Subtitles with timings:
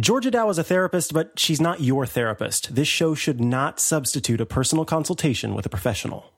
[0.00, 2.74] Georgia Dow is a therapist, but she's not your therapist.
[2.74, 6.32] This show should not substitute a personal consultation with a professional.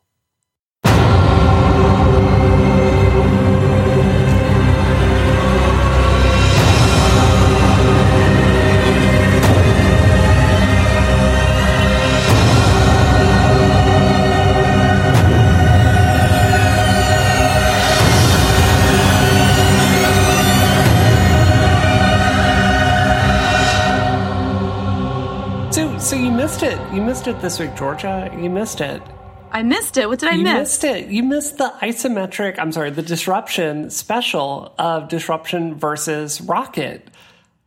[26.94, 28.30] You missed it this week, Georgia.
[28.38, 29.02] You missed it.
[29.50, 30.08] I missed it.
[30.08, 30.52] What did I You miss?
[30.52, 31.06] You missed it.
[31.08, 32.56] You missed the isometric.
[32.58, 37.08] I'm sorry, the disruption special of disruption versus rocket.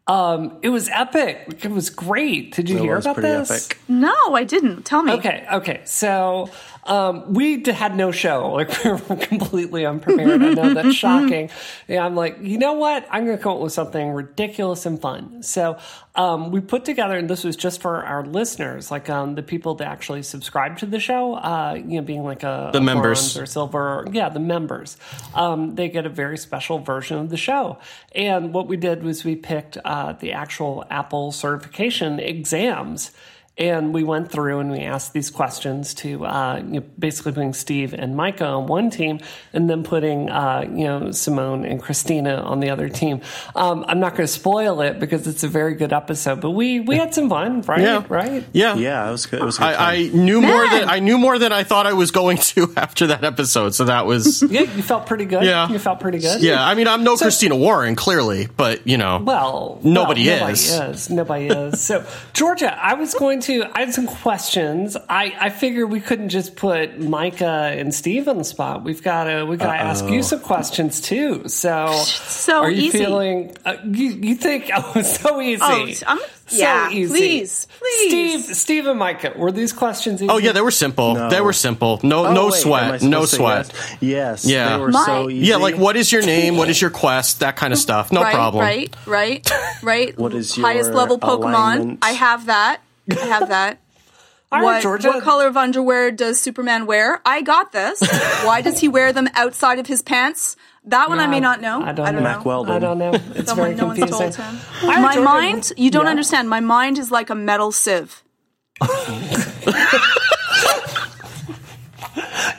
[0.08, 1.59] Um, it was epic.
[1.66, 2.54] It was great.
[2.55, 3.68] Did you It hear was about this?
[3.68, 3.77] epic.
[3.90, 4.84] No, I didn't.
[4.84, 5.12] Tell me.
[5.13, 5.82] Okay, okay.
[5.84, 6.49] So
[6.88, 8.52] um, we had no show.
[8.54, 10.41] Like we were completely unprepared.
[10.41, 11.50] I know that's shocking.
[11.88, 13.05] Yeah, I'm like, you know what?
[13.12, 15.44] I'm going to come up with something ridiculous and fun.
[15.44, 15.77] So
[16.16, 19.76] um, we put together, and this was just for our listeners, like um, the people
[19.76, 21.35] that actually subscribe to the show.
[21.35, 23.38] Uh, you know, being like a The a members.
[23.38, 24.08] or silver.
[24.12, 24.98] Yeah, the members.
[25.35, 27.77] Um, they get a very special version of the show.
[28.15, 33.12] And what we did was we picked uh, the actual Apple certification exams.
[33.58, 37.54] And we went through and we asked these questions to uh, you know, basically putting
[37.54, 39.20] Steve and Micah on one team,
[39.52, 43.22] and then putting uh, you know Simone and Christina on the other team.
[43.55, 46.82] Um, I'm not going to spoil it because it's a very good episode, but we
[46.82, 47.82] we had some fun, right?
[47.82, 48.05] Yeah.
[48.08, 48.46] Right?
[48.54, 48.76] Yeah.
[48.76, 49.41] Yeah, it was good.
[49.41, 49.66] It was good.
[49.66, 52.71] I, I knew more than I knew more than I thought I was going to
[52.77, 53.74] after that episode.
[53.74, 55.44] So that was Yeah, you felt pretty good.
[55.44, 55.68] Yeah.
[55.68, 56.42] you felt pretty good.
[56.44, 56.64] yeah.
[56.64, 60.71] I mean, I'm no Christina Warren, clearly, but you know, Well, Nobody well, is.
[60.71, 61.10] Nobody is.
[61.10, 61.82] Nobody is.
[61.82, 63.46] So, Georgia, I was going to.
[63.49, 64.95] I had some questions.
[65.09, 67.45] I I figured we couldn't just put Micah
[67.78, 68.84] and Steve on the spot.
[68.84, 69.45] We've got to.
[69.45, 71.47] We got to ask you some questions too.
[71.47, 73.00] So, So are you easy.
[73.00, 73.56] feeling?
[73.66, 74.69] Uh, you you think?
[74.75, 75.62] Oh, so easy.
[75.63, 76.19] Oh, I'm-
[76.50, 77.09] so yeah, easy.
[77.13, 78.07] please, please.
[78.45, 80.29] Steve, Steve and Micah, were these questions easy?
[80.29, 81.13] oh yeah, they were simple.
[81.13, 81.29] No.
[81.29, 82.00] They were simple.
[82.03, 83.01] No, Oh, no wait, sweat.
[83.01, 83.68] No sweat.
[84.00, 84.00] Yes.
[84.00, 84.78] yes Yeah.
[84.78, 85.46] They were My- so easy.
[85.47, 86.56] Yeah, like what is your name?
[86.56, 87.41] What is your quest?
[87.41, 88.13] That kind of stuff.
[88.13, 88.62] No right, problem.
[88.63, 89.52] Right, right,
[89.84, 90.18] right.
[90.18, 91.50] What is your highest level Pokemon?
[91.50, 92.00] alignment?
[92.02, 92.80] I have that.
[93.12, 93.79] I have that.
[94.51, 95.09] All right, what, Georgia.
[95.09, 97.22] what color of underwear does Superman wear?
[97.25, 98.00] I got this.
[98.45, 100.56] Why does he wear them outside of his pants?
[100.85, 101.81] That one I may not know.
[101.81, 102.22] I don't, know.
[102.22, 102.73] Mack Weldon.
[102.73, 103.12] I don't know.
[103.35, 104.31] It's Someone very no one's confusing.
[104.31, 104.59] told him.
[104.84, 105.22] All right, My Georgia.
[105.29, 106.12] mind, you don't Yeah.
[106.12, 106.50] understand.
[106.50, 108.23] My mind is like a metal sieve.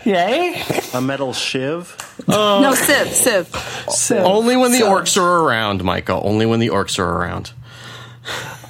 [0.04, 0.62] Yay.
[0.94, 1.96] a metal shiv.
[2.28, 3.46] no sieve, sieve.
[3.88, 6.20] So, Only when the so- orcs are around, Micah.
[6.20, 7.52] Only when the orcs are around.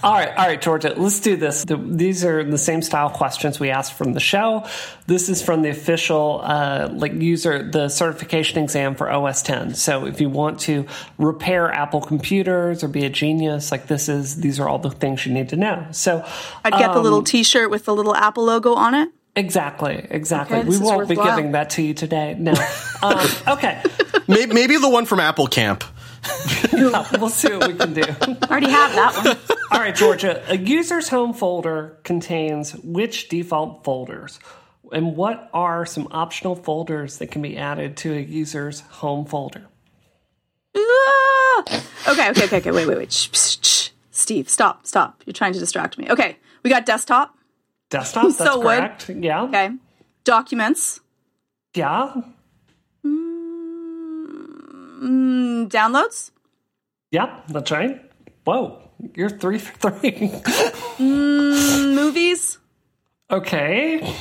[0.03, 1.65] All right, all right, Georgia, let's do this.
[1.65, 4.65] The, these are the same style questions we asked from the show.
[5.07, 9.75] This is from the official uh, like user the certification exam for OS 10.
[9.75, 10.87] So if you want to
[11.19, 15.27] repair Apple computers or be a genius, like this is these are all the things
[15.27, 15.87] you need to know.
[15.91, 16.25] So
[16.65, 19.09] I'd get the um, little T-shirt with the little Apple logo on it.
[19.35, 20.59] exactly, exactly.
[20.59, 22.37] Okay, we won't be giving that to you today.
[22.39, 22.53] No.
[23.03, 23.83] um, okay,
[24.29, 25.83] Maybe, maybe the one from Apple Camp.
[27.19, 28.03] we'll see what we can do.
[28.51, 29.57] Already have that one.
[29.73, 30.43] All right, Georgia.
[30.49, 34.39] A user's home folder contains which default folders?
[34.91, 39.67] And what are some optional folders that can be added to a user's home folder?
[40.77, 41.63] Ah!
[42.09, 42.71] okay, okay, okay, okay.
[42.71, 43.13] Wait, wait, wait.
[43.13, 43.89] Shh, shh, shh.
[44.11, 45.23] Steve, stop, stop.
[45.27, 46.09] You're trying to distract me.
[46.11, 47.35] Okay, we got desktop.
[47.91, 48.79] Desktop, that's So what?
[48.79, 49.11] correct.
[49.11, 49.43] Yeah.
[49.45, 49.71] Okay,
[50.25, 51.01] documents,
[51.75, 52.15] Yeah.
[53.05, 53.38] mm,
[54.99, 56.31] downloads,
[57.11, 58.03] Yep, that's right.
[58.45, 58.83] Whoa,
[59.15, 60.29] you're three for three.
[60.99, 62.59] mm, movies,
[63.31, 64.15] okay.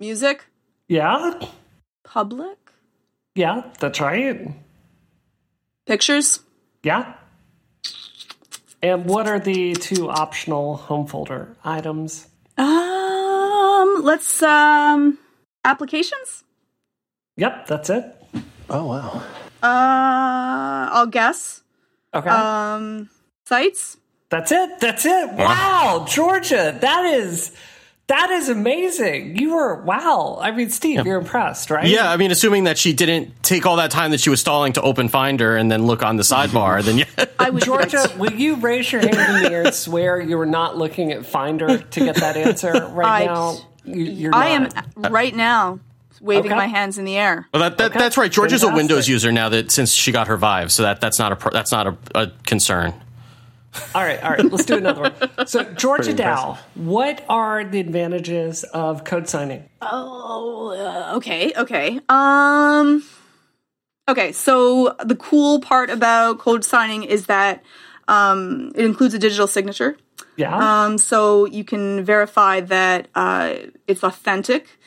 [0.00, 0.44] music,
[0.88, 1.38] Yeah.
[2.04, 2.58] public,
[3.34, 4.48] Yeah, that's right.
[5.86, 6.40] pictures.
[6.82, 7.14] Yeah.
[8.82, 12.28] And what are the two optional home folder items?
[12.56, 15.18] Um, let's um,
[15.64, 16.44] applications.
[17.36, 18.04] Yep, that's it.
[18.70, 19.22] Oh wow.
[19.62, 21.62] Uh, I'll guess.
[22.14, 22.28] Okay.
[22.28, 23.08] Um,
[23.46, 23.96] sites.
[24.30, 24.78] That's it.
[24.80, 25.32] That's it.
[25.32, 27.52] Wow, Georgia, that is
[28.08, 29.36] that is amazing.
[29.36, 30.38] You were wow.
[30.40, 31.86] I mean, Steve, you're impressed, right?
[31.86, 34.74] Yeah, I mean, assuming that she didn't take all that time that she was stalling
[34.74, 37.24] to open Finder and then look on the sidebar, then yeah.
[37.38, 40.46] I would Georgia, will you raise your hand in the air and swear you were
[40.46, 43.56] not looking at Finder to get that answer right I- now?
[43.84, 45.80] You, you're I am right now
[46.20, 46.56] waving Okay.
[46.56, 47.48] my hands in the air.
[47.52, 47.98] Well, that, that, Okay.
[47.98, 48.30] That's right.
[48.30, 51.32] Georgia's a Windows user now that since she got her Vive, so that that's not
[51.46, 52.92] a that's not a, a concern.
[53.94, 54.44] All right, all right.
[54.44, 55.46] Let's do another one.
[55.46, 59.68] So, Georgia Pretty Dow, what are the advantages of code signing?
[59.82, 60.70] Oh,
[61.12, 62.00] uh, okay, okay.
[62.08, 63.04] Um,
[64.08, 64.32] okay.
[64.32, 67.62] So the cool part about code signing is that
[68.08, 69.98] Um, it includes a digital signature,
[70.36, 70.56] Yeah.
[70.56, 73.52] um, so you can verify that uh,
[73.86, 74.77] it's authentic,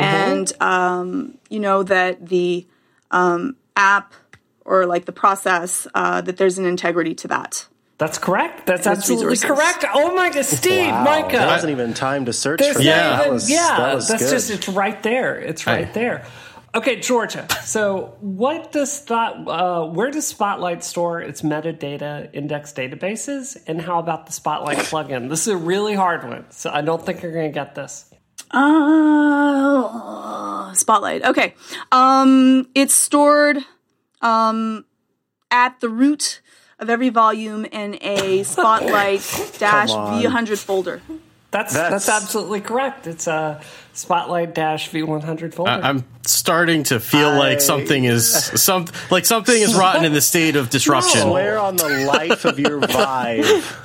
[0.00, 2.66] and um, you know that the
[3.10, 4.14] um, app
[4.64, 7.66] or like the process uh, that there's an integrity to that.
[7.98, 8.64] That's correct.
[8.66, 9.58] That's absolutely resources.
[9.58, 9.84] correct.
[9.92, 11.36] Oh my God, Steve, Wow, Micah.
[11.36, 13.14] There wasn't even time to search There's for not that.
[13.14, 14.30] even- That was, yeah, that was that's good.
[14.30, 15.38] just it's right there.
[15.38, 15.92] It's right Hey.
[15.92, 16.24] there.
[16.72, 17.48] Okay, Georgia.
[17.64, 19.34] So, what does that?
[19.46, 25.28] Uh, where does Spotlight store its metadata index databases, and how about the Spotlight plugin?
[25.28, 28.04] This is a really hard one, so I don't think you're going to get this.
[28.50, 29.92] Uh,
[30.74, 31.24] spotlight.
[31.24, 31.54] Okay.
[31.92, 33.58] Um, it's stored
[34.22, 34.84] um,
[35.50, 36.40] at the root
[36.78, 39.20] of every volume in a Spotlight
[39.58, 39.90] dash.
[39.90, 41.02] V100 folder.
[41.50, 43.06] That's That's- that's, absolutely correct.
[43.06, 43.60] It's a
[44.00, 45.70] Spotlight dash V100 folder.
[45.70, 50.14] I- I'm starting to feel I- like something is some like something is rotten in
[50.14, 51.20] the state of disruption.
[51.20, 53.76] Swear on the life of your Vive.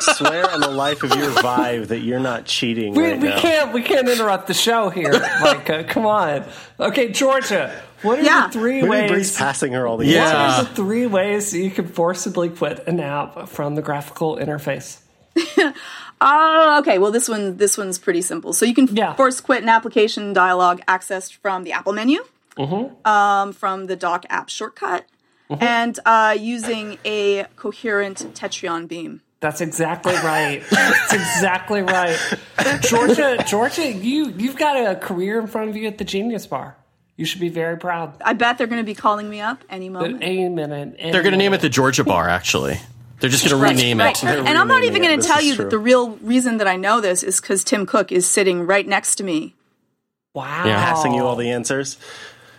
[0.00, 3.38] Swear on the life of your Vive that you're not cheating we, right we now.
[3.40, 5.84] can't we can't interrupt the show here, Micah.
[5.84, 6.44] Come on.
[6.80, 7.72] Okay, Georgia.
[8.02, 8.46] What are Yeah.
[8.46, 9.36] the three Maybe Bree's ways?
[9.36, 10.24] passing her all the Yeah.
[10.24, 14.98] What are the three ways you can forcibly quit an app from the graphical interface?
[16.20, 16.98] Oh, okay.
[16.98, 18.52] Well, this one this one's pretty simple.
[18.52, 19.14] So you can Yeah.
[19.14, 22.24] force quit an application dialog accessed from the Apple menu,
[23.04, 25.06] um, from the Dock app shortcut,
[25.60, 29.22] and uh, using a coherent Tetryon beam.
[29.40, 30.62] That's exactly right.
[30.70, 32.18] That's exactly right.
[32.82, 36.76] Georgia, Georgia, you you've got a career in front of you at the Genius Bar.
[37.16, 38.14] You should be very proud.
[38.24, 40.22] I bet they're going to be calling me up any moment.
[40.22, 40.96] A minute.
[40.98, 42.28] They're going to name it the Georgia Bar.
[42.28, 42.78] Actually,
[43.20, 44.16] they're just going to rename Right.
[44.22, 44.24] it.
[44.26, 45.64] And I'm not even going to tell you true.
[45.64, 48.86] that the real reason that I know this is because Tim Cook is sitting right
[48.86, 49.54] next to me.
[50.34, 50.64] Wow.
[50.66, 50.84] Yeah.
[50.84, 51.98] Passing you all the answers.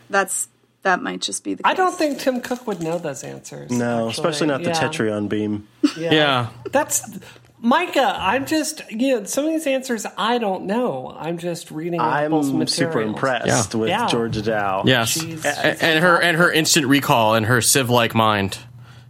[0.10, 0.48] That's
[0.84, 1.63] that might just be the.
[1.63, 1.72] Case.
[1.72, 3.72] I don't think Tim Cook would know those answers.
[3.72, 4.12] No, actually.
[4.12, 4.80] especially not the Yeah.
[4.90, 5.68] Tetryon beam.
[5.96, 6.50] Yeah.
[6.72, 7.19] That's
[7.60, 8.16] Micah.
[8.19, 11.16] I'm just you know some of these answers I don't know.
[11.18, 12.74] I'm just reading I'm materials.
[12.74, 13.80] super impressed Yeah.
[13.80, 14.08] with Yeah.
[14.08, 14.84] Georgia Dow.
[14.86, 18.58] Yes, She's- A- and her and her instant recall and her sieve-like mind.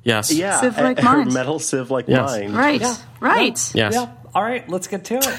[0.04, 0.32] Yes.
[0.34, 0.60] Yeah.
[0.62, 1.34] Civ like her mind.
[1.34, 2.30] metal sieve like Yes.
[2.32, 2.54] mine.
[2.54, 2.82] Right.
[2.82, 2.96] Yeah.
[3.20, 3.72] Right.
[3.76, 3.94] Yes.
[3.94, 4.10] Yeah.
[4.34, 4.68] All right.
[4.70, 5.28] Let's get to it.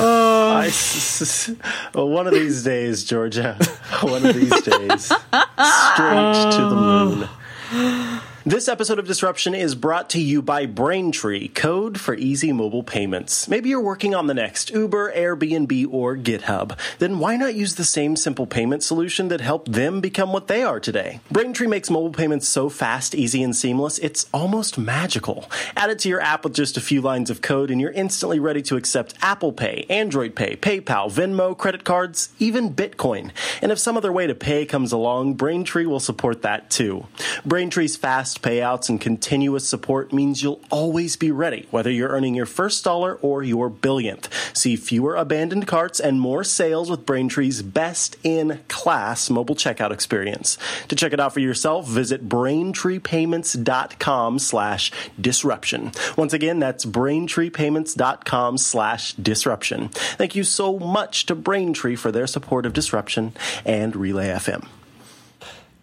[0.00, 1.50] I s- s-
[1.94, 3.56] well, one of these days, Georgia.
[4.00, 5.04] One of these days.
[5.06, 7.28] Straight to the
[7.72, 8.20] moon.
[8.48, 13.46] This episode of Disruption is brought to you by Braintree, code for easy mobile payments.
[13.46, 16.74] Maybe you're working on the next Uber, Airbnb, or GitHub.
[16.98, 20.62] Then why not use the same simple payment solution that helped them become what they
[20.62, 21.20] are today?
[21.30, 25.50] Braintree makes mobile payments so fast, easy, and seamless, it's almost magical.
[25.76, 28.38] Add it to your app with just a few lines of code, and you're instantly
[28.38, 33.30] ready to accept Apple Pay, Android Pay, PayPal, Venmo, credit cards, even Bitcoin.
[33.60, 37.06] And if some other way to pay comes along, Braintree will support that too.
[37.44, 42.46] Braintree's fast payouts and continuous support means you'll always be ready, whether you're earning your
[42.46, 44.28] first dollar or your billionth.
[44.56, 50.58] See fewer abandoned carts and more sales with Braintree's best in class mobile checkout experience.
[50.88, 55.92] To check it out for yourself, visit braintreepayments.com slash disruption.
[56.16, 59.88] Once again, that's braintreepayments.com slash disruption.
[59.88, 63.32] Thank you so much to Braintree for their support of disruption
[63.64, 64.66] and Relay FM.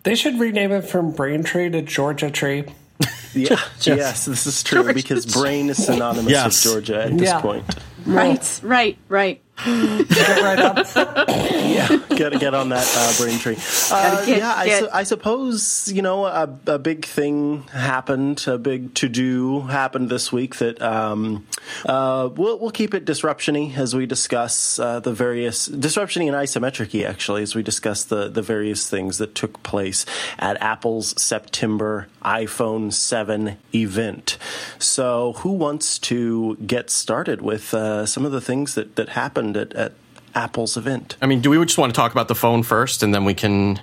[0.05, 2.63] They should rename it from Braintree to Georgia Tree.
[3.33, 6.63] Yeah, yes, this is true Georgia because brain is synonymous Yes.
[6.63, 7.41] with Georgia at this Yeah.
[7.41, 7.65] point.
[8.05, 8.59] Right.
[8.63, 8.97] Right.
[9.09, 9.41] Right.
[9.63, 10.75] Get right up.
[12.15, 13.57] Got to get on that uh, brain tree.
[13.91, 18.57] Uh, get- yeah, I, su- I suppose you know a, a big thing happened, a
[18.57, 21.45] big to do happened this week that um,
[21.85, 27.05] uh, we'll we'll keep it disruptiony as we discuss uh, the various disruptiony and isometricy
[27.05, 30.05] actually as we discuss the the various things that took place
[30.39, 34.37] at Apple's September iPhone 7 event.
[34.79, 39.44] So, who wants to get started with uh, some of the things that that happened
[39.53, 39.93] at, at
[40.33, 41.17] Apple's event?
[41.21, 43.33] I mean, do we just want to talk about the phone first, and then we
[43.33, 43.79] can,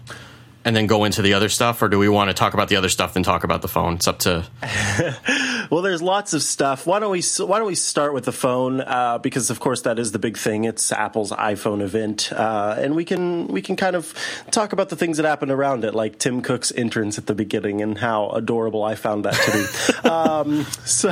[0.65, 2.77] and then go into the other stuff, or do we want to talk about the
[2.77, 3.95] other stuff then talk about the phone?
[3.95, 4.45] It's up to.
[5.73, 6.87] Well, there's lots of stuff.
[6.87, 8.83] Why don't we Why don't we start with the phone?
[8.83, 10.65] Uh, because of course that is the big thing.
[10.65, 14.13] It's Apple's iPhone event, uh, and we can we can kind of
[14.51, 17.81] talk about the things that happened around it, like Tim Cook's entrance at the beginning
[17.81, 20.09] and how adorable I found that to be.
[20.11, 21.11] um, so,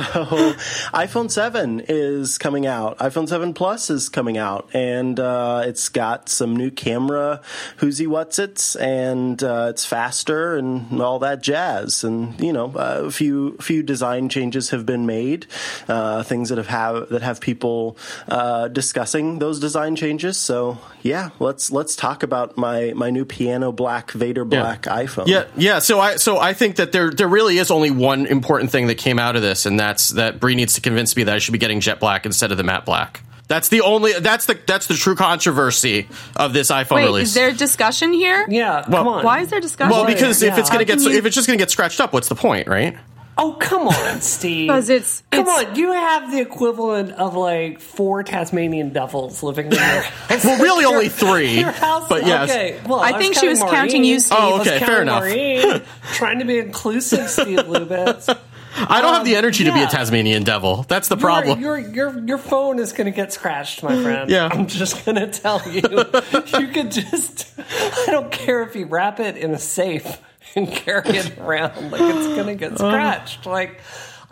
[0.93, 2.99] iPhone Seven is coming out.
[2.99, 7.41] iPhone Seven Plus is coming out, and uh, it's got some new camera,
[7.79, 13.11] whoozy what's its, and uh, it's faster and all that jazz, and you know a
[13.11, 15.47] few few design changes have been made,
[15.87, 20.37] uh, things that have, have that have people uh, discussing those design changes.
[20.37, 25.27] So yeah, let's let's talk about my my new piano black Vader black iPhone.
[25.27, 25.79] Yeah, yeah.
[25.79, 28.97] So I so I think that there there really is only one important thing that
[28.97, 31.53] came out of this, and that's that Bree needs to convince me that I should
[31.53, 33.21] be getting jet black instead of the matte black.
[33.51, 37.27] That's the only that's the that's the true controversy of this iPhone Wait, release.
[37.27, 38.45] is there discussion here?
[38.49, 39.25] Yeah, Well, come on.
[39.25, 39.91] Why is there discussion?
[39.91, 41.99] well, because if it's gonna How get can you- if it's just gonna get scratched
[41.99, 42.95] up, what's the point, right?
[43.37, 44.69] Oh, come on, Steve.
[44.69, 45.75] 'Cause it's- come it's- on.
[45.75, 50.45] You have the equivalent of like four Tasmanian devils living in your house.
[50.45, 52.07] Well, really Your- only three, Your house.
[52.07, 52.49] but yes.
[52.49, 52.79] Okay.
[52.85, 54.37] Well, I think she was counting you, Steve.
[54.39, 55.23] Oh, I was okay, fair enough.
[55.23, 55.81] Maureen,
[56.13, 58.33] trying to be inclusive, Steve Lubitz.
[58.75, 59.87] I don't have the um, energy to be a.
[59.87, 60.83] Tasmanian devil.
[60.87, 61.59] That's the problem.
[61.59, 64.29] Your, your your your phone is going to get scratched, my friend.
[64.29, 64.49] Yeah.
[64.51, 65.81] I'm just going to tell you.
[66.59, 67.51] you could just.
[67.59, 70.21] I don't care if you wrap it in a safe
[70.55, 72.77] and carry it around like it's going to get uh.
[72.77, 73.45] scratched.
[73.45, 73.81] Like.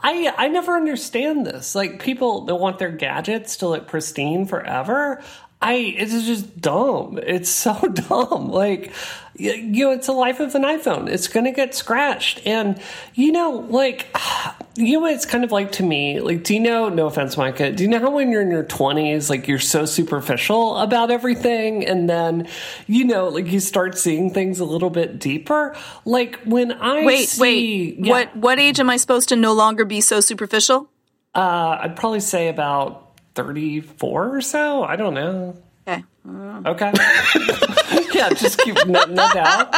[0.01, 1.75] I, I never understand this.
[1.75, 5.21] Like people that want their gadgets to look pristine forever.
[5.61, 7.19] I it's just dumb.
[7.21, 8.49] It's so dumb.
[8.49, 8.93] Like
[9.35, 11.07] you know, it's the life of an iPhone.
[11.09, 12.79] It's gonna get scratched, and
[13.13, 14.07] you know, like
[14.75, 16.19] you know, it's kind of like to me.
[16.21, 16.87] Like, do you know?
[16.89, 17.71] No offense, Micah.
[17.71, 21.85] Do you know how when you're in your twenties, like you're so superficial about everything,
[21.85, 22.47] and then
[22.87, 25.75] you know, like you start seeing things a little bit deeper.
[26.05, 28.05] Like when I Wait, see, wait.
[28.05, 30.89] yeah, What what age am I supposed to no longer be so superficial?
[31.35, 34.83] Uh, I'd probably say about thirty four or so.
[34.83, 35.55] I don't know.
[35.87, 36.03] Okay.
[36.65, 36.91] Okay.
[38.13, 39.73] yeah, just keep no, no doubt.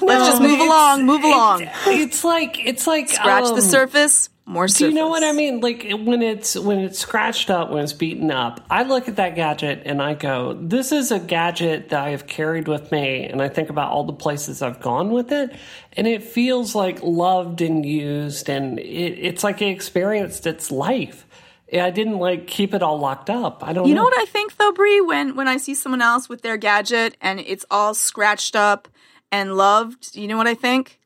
[0.00, 1.62] Let's just move along, move along.
[1.62, 4.78] It's, it's like it's like Scratch um, the surface, more surface.
[4.78, 5.60] Do you know what I mean?
[5.60, 9.34] Like when it's when it's scratched up, when it's beaten up, I look at that
[9.34, 13.42] gadget and I go, "This is a gadget that I have carried with me," and
[13.42, 15.54] I think about all the places I've gone with it,
[15.94, 21.26] and it feels like loved and used, and it, it's like it experienced its life.
[21.72, 23.66] I didn't like keep it all locked up.
[23.66, 23.88] I don't.
[23.88, 25.00] You know what I think though, Bree?
[25.00, 28.88] When when I see someone else with their gadget and it's all scratched up
[29.30, 30.98] and loved, you know what I think?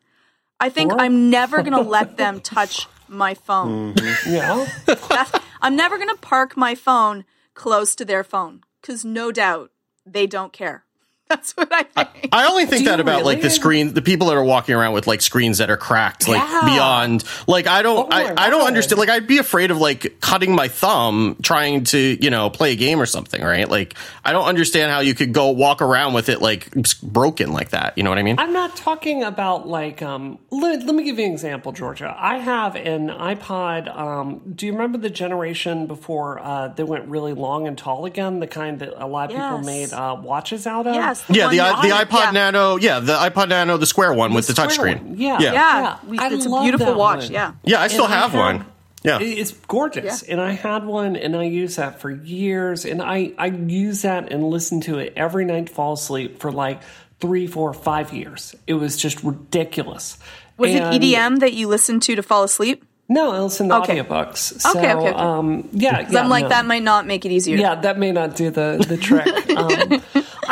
[0.59, 1.01] I think What?
[1.01, 3.95] I'm never gonna let them touch my phone.
[3.95, 4.35] Mm-hmm.
[4.35, 5.37] Yeah.
[5.61, 9.71] I'm never gonna park my phone close to their phone because no doubt
[10.05, 10.86] they don't care.
[11.29, 12.29] That's what I think.
[12.33, 14.77] I only think Do that you about like the screen, the people that are walking
[14.77, 16.63] around with like screens that are cracked, like Yeah.
[16.65, 17.25] beyond.
[17.49, 19.01] Like I don't, Oh I, I don't understand.
[19.01, 22.77] Like I'd be afraid of like cutting my thumb trying to, you know, play a
[22.77, 23.69] game or something, right?
[23.69, 26.71] Like I don't understand how you could go walk around with it like
[27.03, 27.99] broken like that.
[27.99, 28.39] You know what I mean?
[28.39, 32.15] I'm not talking about like um let, let me give you an example, Georgia.
[32.17, 37.33] I have an iPod um do you remember the generation before uh they went really
[37.33, 40.87] long and tall again, the kind that a lot of people made uh watches out
[40.87, 40.95] of?
[40.95, 41.16] Yes.
[41.29, 42.31] Yeah, one the i- the iPod yeah.
[42.33, 45.15] Nano, yeah, the iPod Nano, the square one with the square touchscreen.
[45.17, 45.39] Yeah.
[45.41, 45.97] yeah, Yeah, Yeah.
[46.07, 47.25] we, I it's a beautiful that watch.
[47.25, 47.33] one.
[47.33, 47.53] Yeah.
[47.65, 48.67] Yeah, I still And I have had- one.
[49.03, 50.23] Yeah, It's gorgeous.
[50.23, 52.85] And I had one and I used that for years.
[52.85, 56.51] And I, I use that and listen to it every night to fall asleep for
[56.51, 56.81] like
[57.21, 58.57] three, four, five years.
[58.67, 60.19] It was just ridiculous.
[60.59, 62.85] Was And- it EDM that you listened to to fall asleep?
[63.09, 63.99] No, I listen to Okay.
[64.01, 64.61] audiobooks.
[64.61, 65.17] So, Okay, okay, okay.
[65.17, 66.49] Um, yeah, Because yeah, I'm like no.
[66.49, 67.57] that might not make it easier.
[67.57, 69.29] Yeah, that may not do the the trick.
[69.57, 70.03] Um,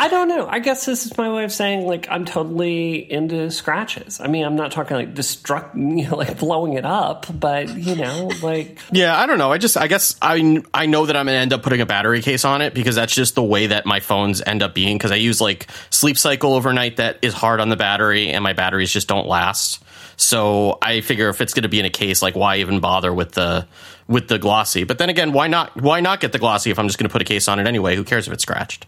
[0.05, 0.45] I don't know.
[0.47, 4.21] I guess this is my way of saying like I'm totally into scratches.
[4.21, 7.95] I mean, I'm not talking like destruct, you know, like blowing it up, but you
[7.95, 9.51] know, like Yeah, I don't know.
[9.51, 12.21] I just, I guess I, I know that I'm gonna end up putting a battery
[12.21, 14.95] case on it because that's just the way that my phones end up being.
[14.95, 18.53] Because I use like sleep cycle overnight that is hard on the battery, and my
[18.53, 19.83] batteries just don't last.
[20.17, 23.31] So I figure if it's gonna be in a case, like why even bother with
[23.31, 23.67] the
[24.07, 24.83] with the glossy?
[24.83, 25.81] But then again, why not?
[25.81, 27.95] Why not get the glossy if I'm just gonna put a case on it anyway?
[27.95, 28.85] Who cares if it's scratched?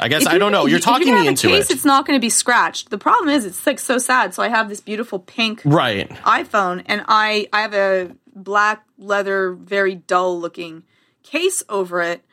[0.00, 0.66] I guess I don't know.
[0.66, 2.90] You're talking you me into case, it, It's not going to be scratched.
[2.90, 4.34] The problem is, it's like so sad.
[4.34, 6.08] So I have this beautiful pink right?
[6.08, 10.84] iPhone, and I I have a black leather, very dull looking
[11.22, 12.24] case over it,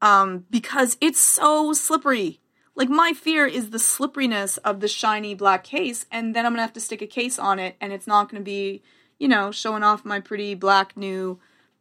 [0.00, 2.40] um, because it's so slippery.
[2.74, 6.62] Like my fear is the slipperiness of the shiny black case, and then I'm gonna
[6.62, 8.82] have to stick a case on it, and it's not gonna be,
[9.18, 11.40] you know, showing off my pretty black new,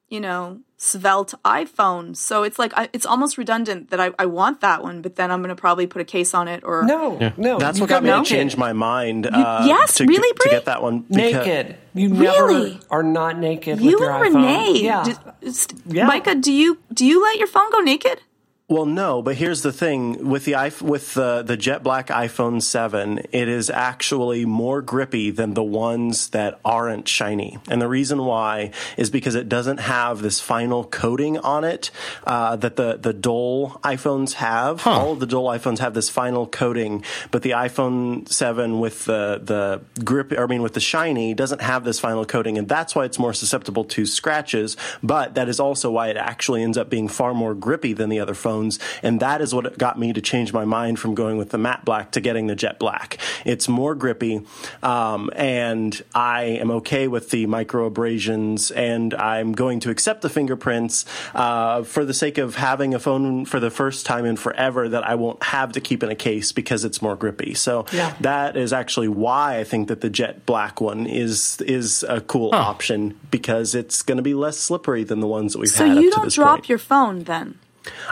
[0.09, 2.15] you know, svelte iPhone.
[2.15, 5.31] So it's like I, it's almost redundant that I, I want that one, but then
[5.31, 7.57] I'm gonna probably put a case on it or no, no.
[7.57, 9.25] That's what got me go to change my mind.
[9.27, 10.51] Uh, yes, to, really, to Bree?
[10.51, 10.99] get that one.
[11.09, 11.77] because- Naked.
[11.93, 12.79] You never Really?
[12.91, 14.41] are not naked You with your and iPhone.
[14.41, 14.81] Renee.
[14.83, 15.03] Yeah.
[15.41, 16.05] d- st- Yeah.
[16.07, 18.19] Micah, do you do you let your phone go naked?
[18.67, 23.19] Well, no, but here's the thing with the with the the jet black iPhone 7,
[23.31, 27.59] it is actually more grippy than the ones that aren't shiny.
[27.69, 31.91] And the reason why is because it doesn't have this final coating on it
[32.23, 34.87] uh, that the the dull iPhones have.
[34.87, 39.41] All of the dull iPhones have this final coating, but the iPhone 7 with the
[39.43, 43.05] the grip I mean with the shiny doesn't have this final coating and that's why
[43.05, 47.07] it's more susceptible to scratches, but that is also why it actually ends up being
[47.07, 48.54] far more grippy than the other phones
[49.03, 51.83] and that is what got me to change my mind from going with the matte
[51.85, 53.17] black to getting the jet black.
[53.45, 54.41] It's more grippy
[54.83, 60.29] um, and I am okay with the micro abrasions and I'm going to accept the
[60.29, 64.87] fingerprints uh, for the sake of having a phone for the first time in forever
[64.89, 67.53] that I won't have to keep in a case because it's more grippy.
[67.53, 68.13] So Yeah.
[68.21, 72.53] that is actually why I think that the jet black one is is a cool
[72.53, 75.97] option because it's going to be less slippery than the ones that we've So had
[75.97, 76.69] you up to don't this drop point.
[76.69, 77.59] your phone then?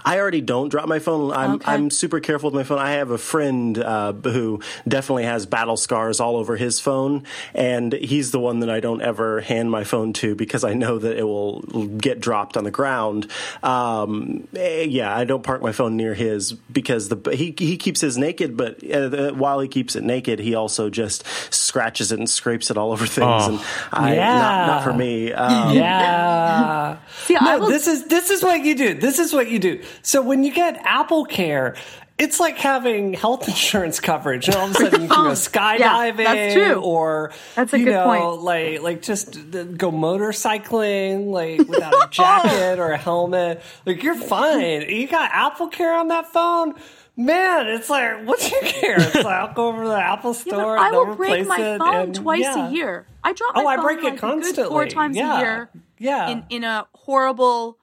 [0.05, 1.31] I already don't drop my phone.
[1.31, 1.71] I'm Okay.
[1.71, 2.79] I'm super careful with my phone.
[2.79, 7.93] I have a friend uh, who definitely has battle scars all over his phone, and
[7.93, 11.17] he's the one that I don't ever hand my phone to because I know that
[11.17, 11.61] it will
[11.97, 13.29] get dropped on the ground.
[13.61, 18.01] Um, eh, yeah, I don't park my phone near his because the he he keeps
[18.01, 22.19] his naked, but uh, the- while he keeps it naked, he also just scratches it
[22.19, 23.59] and scrapes it all over things, and
[23.91, 25.31] I, not, not for me.
[25.43, 26.97] Um, Yeah.
[27.25, 27.67] See, I no, will.
[27.69, 28.93] this is this is what you do.
[28.93, 29.84] This is what you do.
[30.01, 31.75] So when you get Apple Care,
[32.20, 35.79] it's like having health insurance coverage, and all of a sudden you can go skydiving,
[36.20, 36.75] Yeah, that's true.
[36.75, 38.41] or That's a you good know, point.
[38.43, 39.34] like like just
[39.77, 42.08] go motorcycling, like without a oh.
[42.10, 43.62] jacket or a helmet.
[43.86, 44.82] Like you're fine.
[44.89, 46.75] You got Apple Care on that phone.
[47.15, 49.00] Man, it's like, what's your care?
[49.00, 50.77] It's like, I'll go over to the Apple Yeah, store.
[50.77, 52.70] but I they'll break my phone and- twice yeah.
[52.70, 53.05] a year.
[53.24, 55.38] I drop oh, my Oh, I phone break it like good four times Yeah.
[55.38, 55.70] a year.
[56.00, 56.29] Yeah.
[56.29, 57.77] In in a horrible,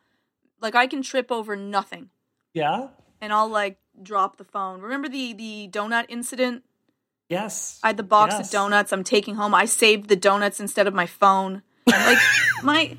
[0.61, 2.11] like I can trip over nothing,
[2.55, 2.89] Yeah.
[3.21, 4.81] and I'll like drop the phone.
[4.81, 6.65] Remember the the donut incident?
[7.29, 7.79] Yes.
[7.83, 8.47] I had the box Yes.
[8.49, 9.55] of donuts I'm taking home.
[9.55, 11.63] I saved the donuts instead of my phone.
[11.87, 12.19] Like
[12.65, 12.97] my,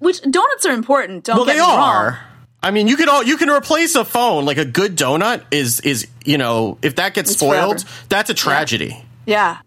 [0.00, 1.24] which donuts are important.
[1.24, 1.78] Don't Well, get they me wrong.
[1.78, 2.20] are.
[2.62, 5.80] I mean, you can all you can replace a phone like a good donut is
[5.80, 8.04] is you know if that gets It's spoiled, forever.
[8.10, 8.88] that's a tragedy.
[8.88, 9.02] Yeah.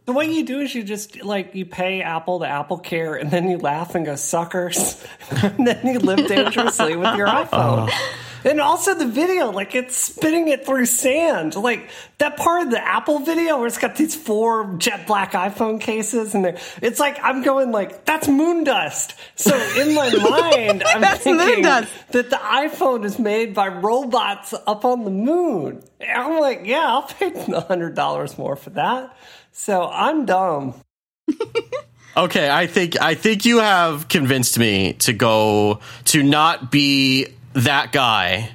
[0.05, 3.29] The way you do is you just like you pay Apple the Apple Care, and
[3.29, 7.87] then you laugh and go suckers, and then you live dangerously with your uh-huh.
[7.87, 7.91] iPhone.
[8.45, 11.55] And also the video, like it's spitting it through sand.
[11.55, 11.89] Like
[12.23, 16.33] that part of the Apple video where it's got these four jet black iPhone cases,
[16.33, 19.13] and they're- it's like I'm going like that's moon dust.
[19.35, 21.89] So in my mind, I'm That's moon thinking dust.
[22.11, 25.83] that the iPhone is made by robots up on the moon.
[25.99, 27.31] And I'm like, yeah, I'll pay
[27.67, 29.15] hundred dollars more for that.
[29.51, 30.75] So I'm dumb.
[32.15, 37.91] Okay, I think I think you have convinced me to go to not be that
[37.91, 38.51] guy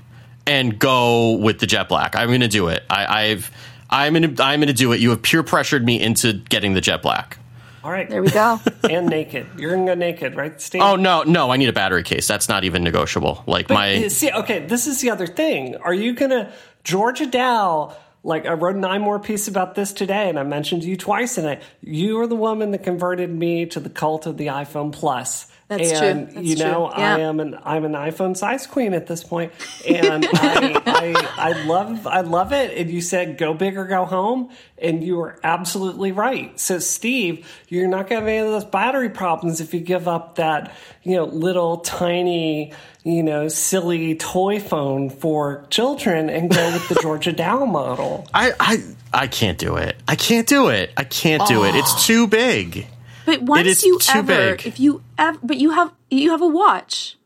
[0.48, 2.16] and go with the jet black.
[2.16, 2.82] I'm going to do it.
[2.90, 3.50] I, I've
[3.90, 5.00] I'm going to I'm going to do it.
[5.00, 7.38] You have peer pressured me into getting the jet black.
[7.84, 8.60] All right, There we go.
[8.90, 9.46] and naked.
[9.56, 10.82] You're gonna go naked, right, Steve?
[10.82, 12.26] Oh no, no, I need a battery case.
[12.26, 13.44] That's not even negotiable.
[13.46, 15.76] Like my uh, See, okay, this is the other thing.
[15.76, 17.96] Are you gonna Georgia Dow?
[18.22, 21.36] Like I wrote an I'm more piece about this today, and I mentioned you twice
[21.36, 21.62] tonight.
[21.80, 25.46] You are the woman that converted me to the cult of the iPhone Plus.
[25.68, 26.34] That's and true.
[26.34, 27.02] That's you know, true.
[27.02, 27.16] Yeah.
[27.16, 29.52] I am an I'm an iPhone size queen at this point,
[29.86, 32.76] and I, I I love I love it.
[32.78, 36.58] And you said go big or go home, and you were absolutely right.
[36.58, 40.36] So Steve, you're not gonna have any of those battery problems if you give up
[40.36, 42.72] that you know little tiny
[43.04, 48.07] you know silly toy phone for children and go with the Georgia Dow model.
[48.34, 49.96] I I I can't do it.
[50.06, 50.90] I can't do it.
[50.96, 51.74] I can't do it.
[51.74, 52.86] It's too big.
[53.26, 54.66] But once is you too ever, big.
[54.66, 57.16] if you ever, but you have you have a watch,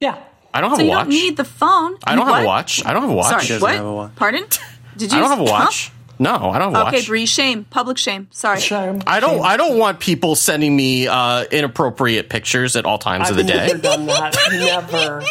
[0.00, 0.18] Yeah.
[0.52, 1.00] I don't have so a you watch.
[1.04, 1.96] don't need the phone.
[2.04, 2.84] I don't You have a watch.
[2.84, 3.46] I don't have a watch.
[3.46, 3.74] Sorry, what?
[3.74, 4.16] have a watch.
[4.16, 4.44] Pardon?
[4.96, 5.18] Did you?
[5.18, 5.64] I don't have a huh?
[5.64, 5.92] watch.
[6.18, 6.94] No, I don't have a watch.
[6.94, 8.26] Okay, Bree, shame, public shame.
[8.32, 8.58] Sorry.
[8.60, 9.00] Shame.
[9.06, 9.40] I don't.
[9.44, 13.44] I don't want people sending me uh, inappropriate pictures at all times I've of the
[13.44, 13.66] day.
[13.68, 14.36] never done that.
[14.50, 15.22] Never.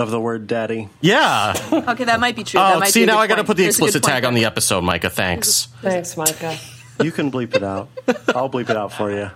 [0.00, 0.88] Of the word daddy.
[1.00, 1.54] Yeah.
[1.90, 2.58] Okay, that might be true.
[2.60, 3.46] that Oh, might see, be a now good I got to point.
[3.48, 5.10] put the There's a good explicit point tag on the episode, Micah.
[5.10, 5.66] Thanks.
[5.82, 6.56] Thanks, Micah.
[7.02, 7.88] You can bleep it out.
[8.34, 9.30] I'll bleep it out for you.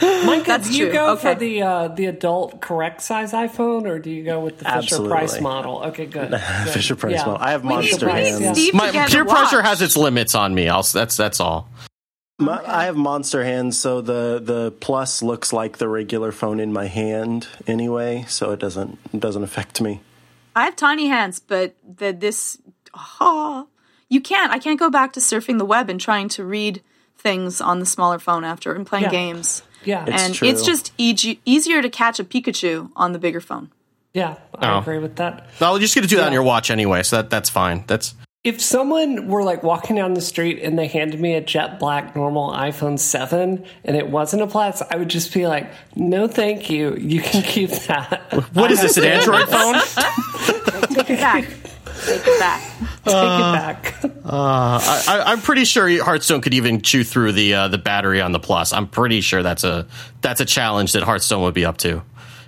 [0.00, 0.92] Micah, That's do you true.
[0.94, 1.34] go Okay.
[1.34, 4.76] for the uh, the adult correct size iPhone, or do you go with the Fisher
[4.78, 5.08] Absolutely.
[5.10, 5.82] Price model?
[5.88, 6.30] Okay, good.
[6.30, 6.40] good.
[6.72, 7.26] Fisher Price Yeah.
[7.26, 7.36] model.
[7.38, 8.58] I have We need, monster we need hands.
[8.58, 9.36] Steve My to get peer a watch.
[9.36, 10.68] pressure has its limits on me.
[10.70, 11.68] I'll, that's that's all.
[12.40, 16.72] My, I have monster hands, so the the plus looks like the regular phone in
[16.72, 20.00] my hand anyway, so it doesn't it doesn't affect me.
[20.56, 22.58] I have tiny hands, but the this
[23.20, 23.68] oh,
[24.08, 24.50] you can't.
[24.52, 26.82] I can't go back to surfing the web and trying to read
[27.18, 29.10] things on the smaller phone after and playing Yeah.
[29.10, 29.62] games.
[29.84, 30.04] Yeah.
[30.06, 30.48] It's and true.
[30.48, 33.70] it's just easy, easier to catch a Pikachu on the bigger phone.
[34.14, 34.78] Yeah, I Oh.
[34.78, 35.46] agree with that.
[35.60, 37.84] No, you're just going to do that on your watch anyway, so that that's fine.
[37.86, 41.78] That's If someone were like walking down the street and they handed me a jet
[41.78, 46.26] black normal iPhone 7 and it wasn't a Plus, I would just be like, no,
[46.26, 46.96] thank you.
[46.96, 48.32] You can keep that.
[48.54, 48.96] what is this?
[48.96, 49.74] An Android phone?
[50.94, 51.44] Take it back.
[52.06, 52.62] Take it back.
[53.04, 53.94] Take it back.
[54.24, 58.32] I, I, I'm pretty sure Hearthstone could even chew through the uh, the battery on
[58.32, 58.72] the Plus.
[58.72, 59.86] I'm pretty sure that's a
[60.22, 62.02] that's a challenge that Hearthstone would be up to.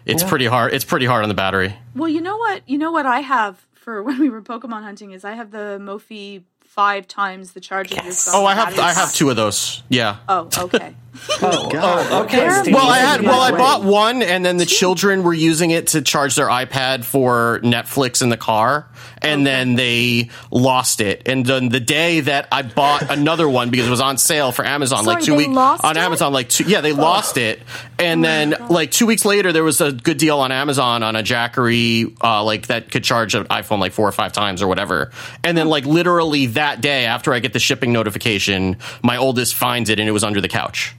[0.07, 0.73] It's pretty hard.
[0.73, 1.75] It's pretty hard on the battery.
[1.95, 2.67] Well, you know what?
[2.67, 5.79] You know what I have for when we were Pokemon hunting is I have the
[5.81, 8.25] Mophie five times the charge of your Yes.
[8.27, 8.43] phone.
[8.43, 8.85] Oh, I have battery.
[8.85, 9.83] I have two of those.
[9.91, 10.17] Yeah.
[10.29, 10.95] Oh, okay.
[11.41, 12.07] Oh, God.
[12.11, 12.49] oh, okay.
[12.51, 12.75] Steve.
[12.75, 16.03] Well, I had well, I bought one, and then the children were using it to
[16.03, 18.89] charge their iPad for Netflix in the car,
[19.21, 21.23] and then they lost it.
[21.27, 24.65] And then the day that I bought another one because it was on sale for
[24.65, 26.01] Amazon, like two weeks lost on it?
[26.01, 27.63] Amazon, like two, yeah, they lost it.
[27.99, 31.23] And then like two weeks later, there was a good deal on Amazon on a
[31.23, 35.11] Jackery, uh, like that could charge an iPhone like four or five times or whatever.
[35.45, 39.91] And then like literally that day after I get the shipping notification, my oldest finds
[39.91, 40.95] it and it was under the couch.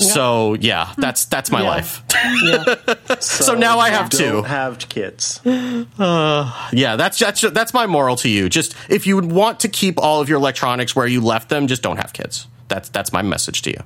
[0.00, 1.68] So yeah, that's that's my Yeah.
[1.68, 2.02] life.
[2.44, 2.74] Yeah.
[3.20, 4.42] So now I have don't two.
[4.42, 5.40] have kids.
[5.98, 8.48] Uh, yeah, that's that's that's my moral to you.
[8.48, 11.66] Just if you would want to keep all of your electronics where you left them,
[11.66, 12.46] just don't have kids.
[12.68, 13.82] That's that's my message to you.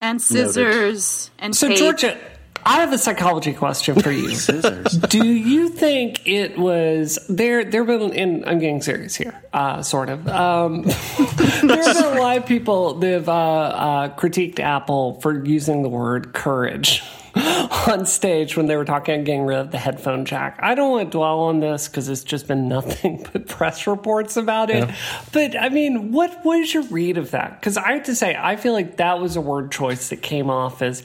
[0.00, 1.78] And scissors and So, tape.
[1.78, 2.18] Georgia,
[2.66, 4.36] I have a psychology question for you.
[5.08, 7.64] Do you think it was there?
[7.64, 10.26] There been, and I'm getting serious here, uh, sort of.
[10.28, 10.94] Um, there
[11.82, 15.90] have been a lot of people that have uh, uh, critiqued Apple for using the
[15.90, 17.02] word courage
[17.88, 20.58] on stage when they were talking about getting rid of the headphone jack.
[20.62, 24.36] I don't want to dwell on this because it's just been nothing but press reports
[24.38, 24.88] about it.
[25.32, 27.60] But I mean, what what is your read of that?
[27.60, 30.48] Because I have to say, I feel like that was a word choice that came
[30.48, 31.02] off as.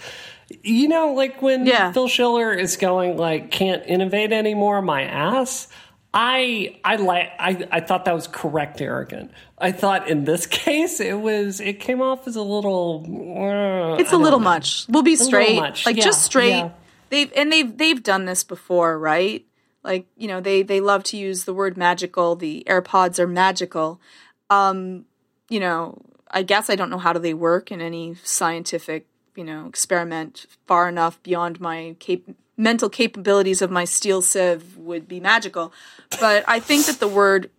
[0.63, 1.91] You know, like when Yeah.
[1.91, 5.67] Phil Schiller is going like can't innovate anymore, my ass.
[6.13, 9.31] I I like I, I thought that was correct arrogant.
[9.59, 13.05] I thought in this case it was it came off as a little
[13.37, 14.43] uh, It's a little know.
[14.45, 14.85] much.
[14.89, 15.55] We'll be straight.
[15.55, 16.49] much, Like yeah, just straight.
[16.49, 16.71] yeah.
[17.09, 19.45] They've and they've they've done this before, right?
[19.83, 22.35] Like, you know, they they love to use the word magical.
[22.35, 24.01] The AirPods are magical.
[24.49, 25.05] Um,
[25.47, 29.43] you know, I guess I don't know how do they work in any scientific, you
[29.43, 35.19] know, experiment far enough beyond my cap- mental capabilities of my steel sieve would be
[35.19, 35.71] magical.
[36.19, 37.49] But I think that the word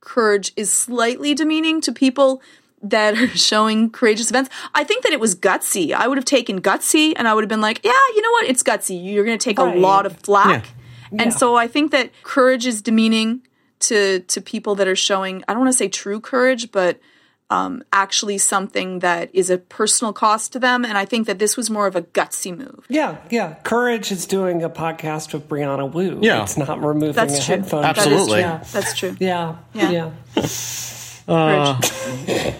[0.00, 2.42] courage is slightly demeaning to people
[2.82, 4.50] that are showing courageous events.
[4.74, 5.92] I think that it was gutsy.
[5.94, 8.46] I would have taken gutsy and I would have been like, yeah, you know what?
[8.46, 9.02] It's gutsy.
[9.02, 9.74] You're going to take Right.
[9.76, 10.66] a lot of flack.
[11.10, 11.22] Yeah.
[11.22, 13.42] And so I think that courage is demeaning
[13.80, 16.98] to to people that are showing I don't want to say true courage, but
[17.54, 20.84] um, actually something that is a personal cost to them.
[20.84, 22.84] And I think that this was more of a gutsy move.
[22.88, 23.54] Yeah, yeah.
[23.62, 26.18] Courage is doing a podcast with Brianna Wu.
[26.20, 26.42] Yeah.
[26.42, 27.56] It's not removing That's a true.
[27.56, 27.82] headphone.
[27.82, 28.42] That is Absolutely.
[28.42, 28.60] true.
[28.72, 29.16] That's true.
[29.20, 29.90] Yeah, Yeah.
[29.90, 30.10] yeah.
[31.26, 32.54] Courage.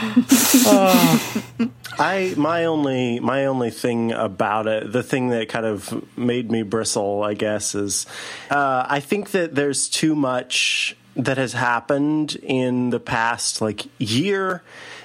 [2.00, 6.62] I my only my only thing about it, the thing that kind of made me
[6.62, 8.06] bristle, I guess, is
[8.50, 14.62] uh, I think that there's too much that has happened in the past like year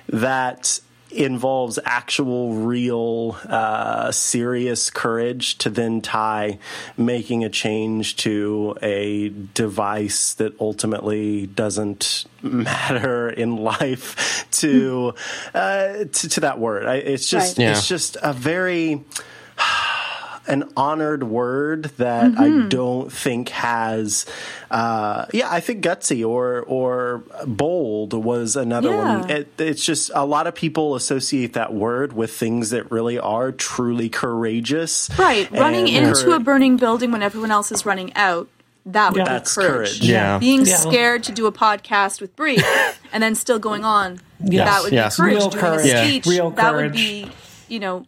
[0.07, 6.57] that involves actual real uh, serious courage to then tie
[6.97, 15.13] making a change to a device that ultimately doesn't matter in life to
[15.53, 17.65] uh, to, to that word I, it's just Right.
[17.65, 17.71] Yeah.
[17.71, 19.03] it's just a very
[20.47, 24.25] an honored word that I don't think has.
[24.69, 29.17] Uh, yeah, I think gutsy or or bold was another Yeah.
[29.19, 29.29] one.
[29.29, 33.51] It, it's just a lot of people associate that word with things that really are
[33.51, 35.09] truly courageous.
[35.17, 38.47] Right, running into cour- a burning building when everyone else is running out.
[38.85, 39.23] That would Yeah.
[39.23, 39.69] be That's courage.
[39.71, 40.01] courage.
[40.01, 40.39] Yeah.
[40.39, 40.75] Being Yeah.
[40.75, 42.61] scared to do a podcast with Bree
[43.13, 44.19] and then still going on.
[44.43, 44.67] Yes.
[44.69, 45.15] That would Yes.
[45.15, 45.35] be courage.
[45.37, 45.85] Real Doing courage.
[45.85, 46.03] a Yeah.
[46.03, 46.25] speech.
[46.25, 47.31] Real that would be,
[47.69, 48.05] you know,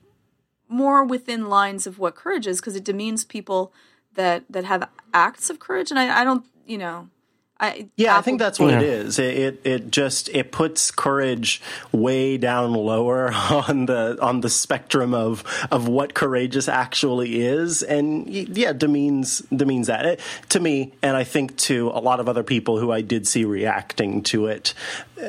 [0.67, 3.71] more within lines of what courage is because it demeans people
[4.15, 5.91] that that have acts of courage.
[5.91, 7.09] And I, I don't, you know,
[7.57, 9.17] I Yeah, I think that's what it is.
[9.17, 11.61] It, it it just it puts courage
[11.93, 18.27] way down lower on the on the spectrum of of what courageous actually is, and
[18.29, 22.43] yeah, demeans demeans that it, to me, and I think to a lot of other
[22.43, 24.73] people who I did see reacting to it.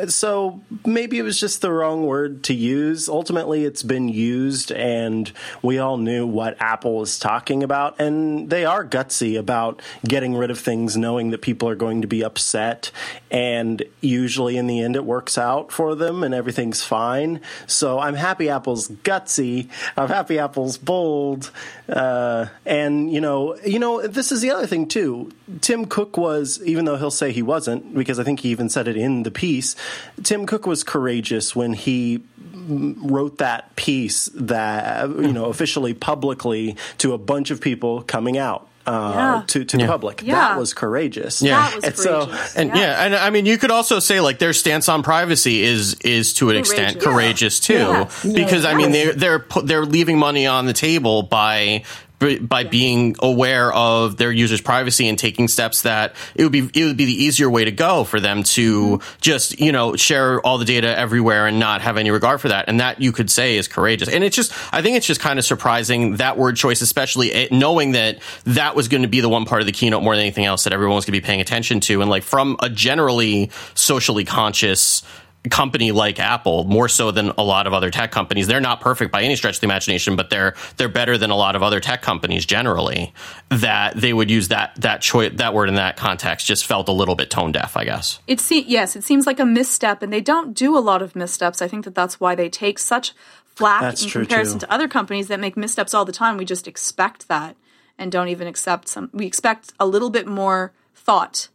[0.08, 3.08] So maybe it was just the wrong word to use.
[3.08, 5.30] Ultimately, it's been used, and
[5.62, 10.50] we all knew what Apple was talking about, and they are gutsy about getting rid
[10.50, 12.90] of things, knowing that people are going to be be upset.
[13.30, 17.40] And usually in the end, it works out for them and everything's fine.
[17.66, 19.68] So I'm happy Apple's gutsy.
[19.96, 21.50] I'm happy Apple's bold.
[21.88, 25.32] Uh, and you know, you know, this is the other thing too.
[25.60, 28.88] Tim Cook was, even though he'll say he wasn't, because I think he even said
[28.88, 29.76] it in the piece.
[30.22, 32.22] Tim Cook was courageous when he
[32.68, 38.68] wrote that piece that you know officially publicly to a bunch of people coming out
[38.86, 39.42] uh, Yeah.
[39.48, 40.22] to to the public.
[40.22, 40.34] Yeah.
[40.34, 41.42] That was courageous.
[41.42, 41.60] Yeah.
[41.68, 43.04] That was And so- And yeah.
[43.04, 46.50] and I mean, you could also say like their stance on privacy is is to
[46.50, 47.60] an extent Courageous.
[47.60, 48.32] courageous too, Yeah.
[48.34, 51.82] because I mean they they're they're leaving money on the table by
[52.18, 56.84] by being aware of their users' privacy and taking steps that it would be it
[56.86, 60.56] would be the easier way to go for them to just you know share all
[60.56, 63.56] the data everywhere and not have any regard for that, and that you could say
[63.56, 64.08] is courageous.
[64.08, 67.48] And it's just I think it's just kind of surprising that word choice, especially eh,
[67.50, 70.22] knowing that that was going to be the one part of the keynote more than
[70.22, 72.70] anything else that everyone was going to be paying attention to, and like from a
[72.70, 75.02] generally socially conscious
[75.50, 78.46] company like Apple, more so than a lot of other tech companies.
[78.46, 81.36] They're not perfect by any stretch of the imagination, but they're they're better than a
[81.36, 83.12] lot of other tech companies generally.
[83.48, 86.92] That they would use that that choice that word in that context just felt a
[86.92, 88.20] little bit tone deaf, I guess.
[88.26, 91.14] It se- yes, it seems like a misstep, and they don't do a lot of
[91.16, 91.62] missteps.
[91.62, 93.12] I think that that's why they take such
[93.44, 94.66] flack That's in comparison too.
[94.66, 96.36] to other companies that make missteps all the time.
[96.36, 97.56] We just expect that
[97.98, 99.10] and don't even accept some.
[99.12, 101.48] We expect a little bit more thought.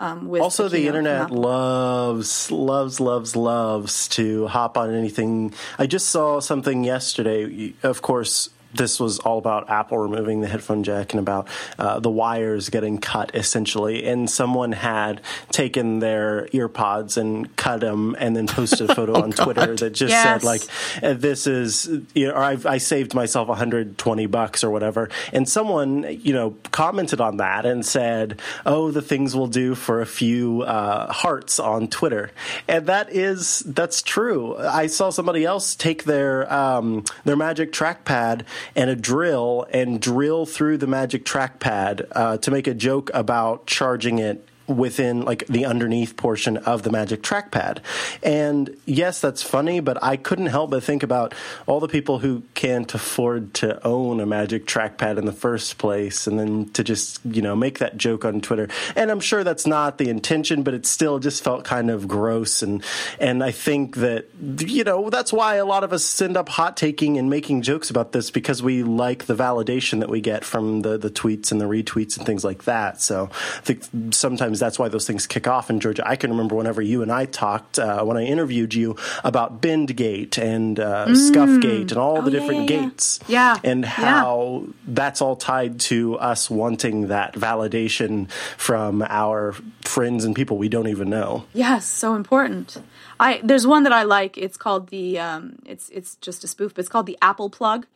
[0.00, 5.52] Um, with Also, the internet loves, loves, loves, loves to hop on anything.
[5.76, 7.74] I just saw something yesterday.
[7.82, 11.46] Of course, this was all about Apple removing the headphone jack and about
[11.78, 14.04] uh, the wires getting cut, essentially.
[14.06, 19.32] And someone had taken their earpods and cut them, and then posted a photo on
[19.32, 20.22] Twitter that just Yes.
[20.22, 20.62] said like,
[21.02, 25.10] uh, "This is," you know, or I've, I saved myself 120 bucks or whatever.
[25.32, 30.00] And someone, you know, commented on that and said, "Oh, the things we'll do for
[30.00, 32.30] a few uh, hearts on Twitter,"
[32.68, 34.56] and that is that's true.
[34.56, 38.42] I saw somebody else take their um, their Magic Trackpad
[38.74, 43.66] and a drill and drill through the Magic Trackpad uh, to make a joke about
[43.66, 47.78] charging it within like the underneath portion of the magic trackpad.
[48.22, 51.34] And yes, that's funny, but I couldn't help but think about
[51.66, 56.26] all the people who can't afford to own a magic trackpad in the first place
[56.26, 58.68] and then to just, you know, make that joke on Twitter.
[58.94, 62.62] And I'm sure that's not the intention, but it still just felt kind of gross
[62.62, 62.82] and
[63.18, 64.26] and I think that
[64.60, 67.90] you know, that's why a lot of us end up hot taking and making jokes
[67.90, 71.60] about this because we like the validation that we get from the the tweets and
[71.60, 73.00] the retweets and things like that.
[73.00, 76.06] So I think sometimes that's why those things kick off in Georgia.
[76.06, 80.38] I can remember whenever you and I talked uh, when I interviewed you about Bendgate
[80.38, 82.82] and uh, Scuffgate and all the Oh, yeah, different yeah, yeah.
[82.88, 90.24] gates, Yeah, and how that's all tied to us wanting that validation from our friends
[90.24, 91.44] and people we don't even know.
[91.54, 92.80] Yes, so important.
[93.20, 94.36] I there's one that I like.
[94.38, 97.86] It's called the um, it's it's just a spoof, but it's called the Apple Plug.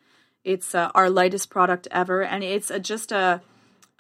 [0.44, 3.40] It's uh, our lightest product ever, and it's a, just a,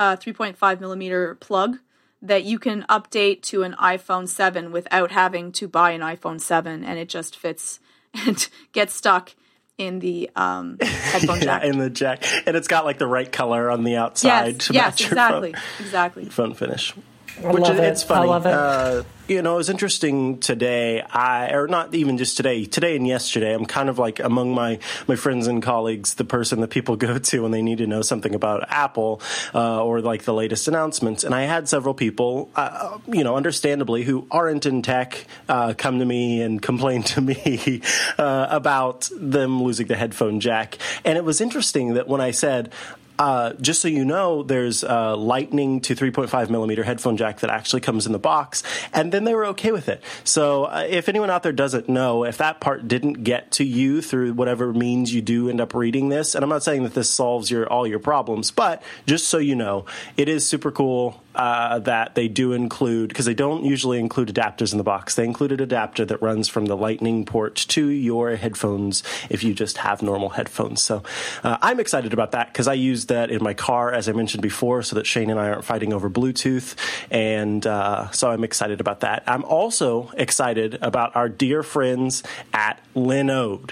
[0.00, 1.78] a 3.5 millimeter plug
[2.22, 6.84] that you can update to an iPhone 7 without having to buy an iPhone 7,
[6.84, 7.80] and it just fits
[8.26, 9.34] and gets stuck
[9.78, 11.64] in the um, headphone Yeah, jack.
[11.64, 14.72] in the jack, and it's got like the right color on the outside yes, to
[14.72, 16.24] yes, match your exactly, phone, exactly.
[16.26, 16.94] phone finish.
[17.38, 17.84] I Which is, it.
[17.84, 18.26] it's funny.
[18.26, 18.52] I love it.
[18.52, 21.00] Uh, you know, it was interesting today.
[21.00, 22.64] I or not even just today.
[22.64, 26.60] Today and yesterday, I'm kind of like among my my friends and colleagues, the person
[26.60, 29.22] that people go to when they need to know something about Apple
[29.54, 31.24] uh, or like the latest announcements.
[31.24, 35.98] And I had several people, uh, you know, understandably, who aren't in tech, uh, come
[36.00, 37.80] to me and complain to me
[38.18, 40.78] uh, about them losing the headphone jack.
[41.04, 42.72] And it was interesting that when I said.
[43.18, 47.80] Uh, just so you know, there's a Lightning to 3.5 millimeter headphone jack that actually
[47.80, 50.02] comes in the box, and then they were okay with it.
[50.24, 54.02] So, uh, if anyone out there doesn't know, if that part didn't get to you
[54.02, 57.10] through whatever means you do end up reading this, and I'm not saying that this
[57.10, 59.84] solves your all your problems, but just so you know,
[60.16, 64.72] it is super cool uh, that they do include because they don't usually include adapters
[64.72, 65.14] in the box.
[65.14, 69.54] They include an adapter that runs from the Lightning port to your headphones if you
[69.54, 70.82] just have normal headphones.
[70.82, 71.02] So
[71.42, 74.42] uh, I'm excited about that because I use that in my car, as I mentioned
[74.42, 76.74] before, so that Shane and I aren't fighting over Bluetooth,
[77.10, 79.22] and uh, so I'm excited about that.
[79.26, 83.70] I'm also excited about our dear friends at Linode.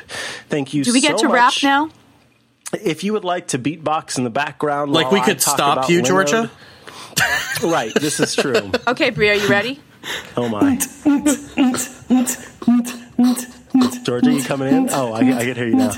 [0.49, 0.85] Thank you.
[0.85, 1.63] Do we get so to rap much.
[1.63, 1.91] now?
[2.73, 5.55] If you would like to beatbox in the background, Like while we I could talk
[5.57, 6.51] stop you, Linode- Georgia.
[7.63, 8.71] Right, this is true.
[8.89, 9.81] Okay, Bree, are you ready?
[10.37, 10.79] Oh my.
[14.05, 14.89] Georgia, you coming in?
[14.91, 15.93] Oh, I, I can hear you now.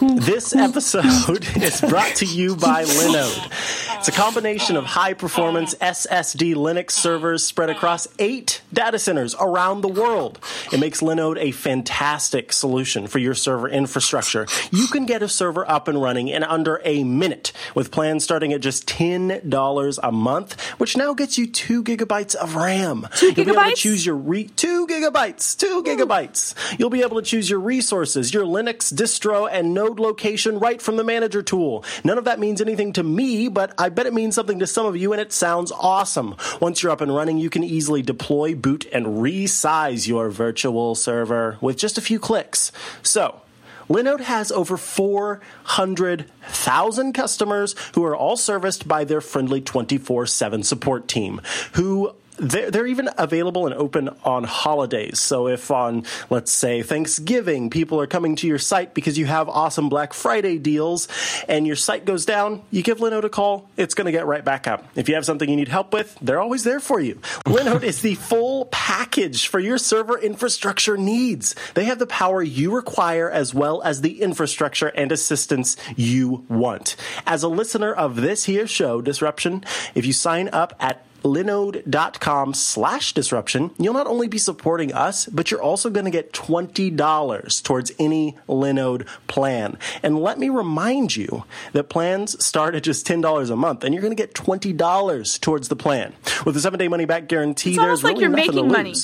[0.00, 3.85] This episode is brought to you by Linode.
[4.06, 9.80] It's a combination of high performance SSD Linux servers spread across eight data centers around
[9.80, 10.38] the world.
[10.72, 14.46] It makes Linode a fantastic solution for your server infrastructure.
[14.70, 18.52] You can get a server up and running in under a minute with plans starting
[18.52, 23.08] at just $10 a month, which now gets you two gigabytes of RAM.
[23.16, 26.54] Two You'll be able to choose your re- two gigabytes, two gigabytes.
[26.78, 30.94] You'll be able to choose your resources, your Linux distro, and node location right from
[30.94, 31.84] the manager tool.
[32.04, 34.86] None of that means anything to me, but I bet it means something to some
[34.86, 36.36] of you, and it sounds awesome.
[36.60, 41.58] Once you're up and running, you can easily deploy, boot, and resize your virtual server
[41.60, 42.70] with just a few clicks.
[43.02, 43.40] So,
[43.88, 51.08] Linode has over 400,000 customers who are all serviced by their friendly 24 7 support
[51.08, 51.40] team,
[51.72, 55.20] who they're, they're even available and open on holidays.
[55.20, 59.48] So if on, let's say, Thanksgiving, people are coming to your site because you have
[59.48, 61.08] awesome Black Friday deals
[61.48, 64.44] and your site goes down, you give Linode a call, it's going to get right
[64.44, 64.86] back up.
[64.94, 67.14] If you have something you need help with, they're always there for you.
[67.46, 71.54] Linode is the full package for your server infrastructure needs.
[71.74, 76.96] They have the power you require as well as the infrastructure and assistance you want.
[77.26, 83.12] As a listener of this here show, Disruption, if you sign up at linode.com slash
[83.12, 87.92] disruption, you'll not only be supporting us, but you're also going to get $20 towards
[87.98, 89.78] any Linode plan.
[90.02, 94.02] And let me remind you that plans start at just $10 a month, and you're
[94.02, 96.14] going to get $20 towards the plan.
[96.44, 98.76] With a seven day money back guarantee, It's there's like really you're nothing making to
[98.76, 98.94] money.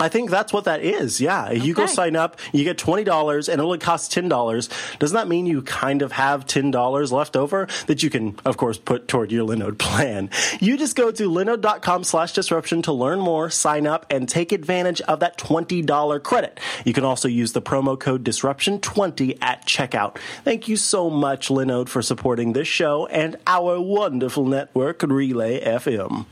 [0.00, 1.20] I think that's what that is.
[1.20, 1.50] Yeah.
[1.50, 4.98] You go sign up, you get $20 and it only costs $10.
[4.98, 8.78] Doesn't that mean you kind of have $10 left over that you can, of course,
[8.78, 10.30] put toward your Linode plan?
[10.60, 15.00] You just go to linode.com slash disruption to learn more, sign up, and take advantage
[15.02, 16.60] of that $20 credit.
[16.84, 20.18] You can also use the promo code disruption20 at checkout.
[20.44, 26.26] Thank you so much, Linode, for supporting this show and our wonderful network, Relay FM.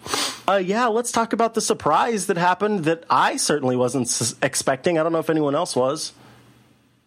[0.48, 4.98] Uh, yeah, let's talk about the surprise that happened that I certainly wasn't s- expecting.
[4.98, 6.12] I don't know if anyone else was.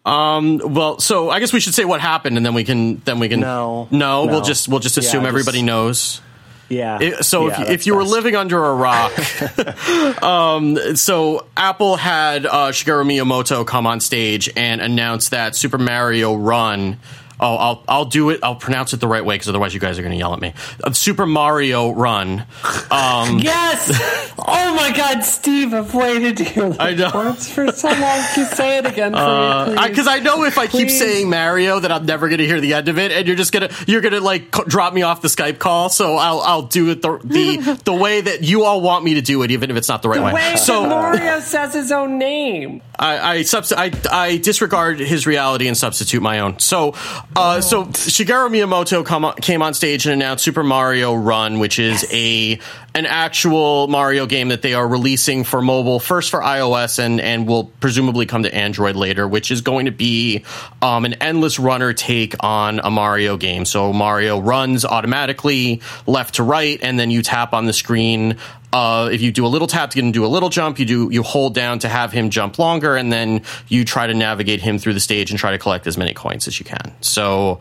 [0.04, 3.28] Well, so I guess we should say what happened, and then we can then we
[3.28, 3.88] can No.
[3.90, 6.20] no, we'll just we'll just Yeah, assume just- everybody knows.
[6.68, 6.98] Yeah.
[7.00, 9.12] It- so Yeah, if, you- if you were living under a rock,
[10.22, 16.34] um, so Apple had uh, Shigeru Miyamoto come on stage and announce that Super Mario
[16.34, 16.98] Run.
[17.42, 18.40] Oh, I'll I'll do it.
[18.42, 20.40] I'll pronounce it the right way because otherwise you guys are going to yell at
[20.40, 20.52] me.
[20.84, 22.44] Uh, Super Mario Run.
[22.90, 23.90] Um, Yes!
[24.38, 27.10] Oh my God, Steve, I've waited to hear I know.
[27.14, 28.24] words for so long.
[28.34, 29.88] Can say it again for me, please?
[29.88, 32.74] because I, know if I keep saying Mario that I'm never going to hear the
[32.74, 35.28] end of it, and you're just gonna you're gonna like c- drop me off the
[35.28, 35.88] Skype call.
[35.88, 39.22] So I'll I'll do it the the, the way that you all want me to
[39.22, 40.32] do it, even if it's not the right way.
[40.32, 42.82] Wait, So Mario says his own name.
[42.98, 43.90] I I, subst- I
[44.26, 46.58] I disregard his reality and substitute my own.
[46.58, 46.94] So
[47.36, 51.78] uh, so Shigeru Miyamoto come on, came on stage and announced Super Mario Run, which
[51.78, 52.58] is a
[52.94, 57.46] an actual Mario game that they are releasing for mobile first for iOS and and
[57.46, 60.44] will presumably come to Android later, which is going to be
[60.82, 63.64] um, an endless runner take on a Mario game.
[63.64, 68.36] So Mario runs automatically left to right, and then you tap on the screen
[68.72, 70.78] uh, if you do a little tap to get him to do a little jump,
[70.78, 74.14] you do you hold down to have him jump longer, and then you try to
[74.14, 76.94] navigate him through the stage and try to collect as many coins as you can.
[77.00, 77.58] So,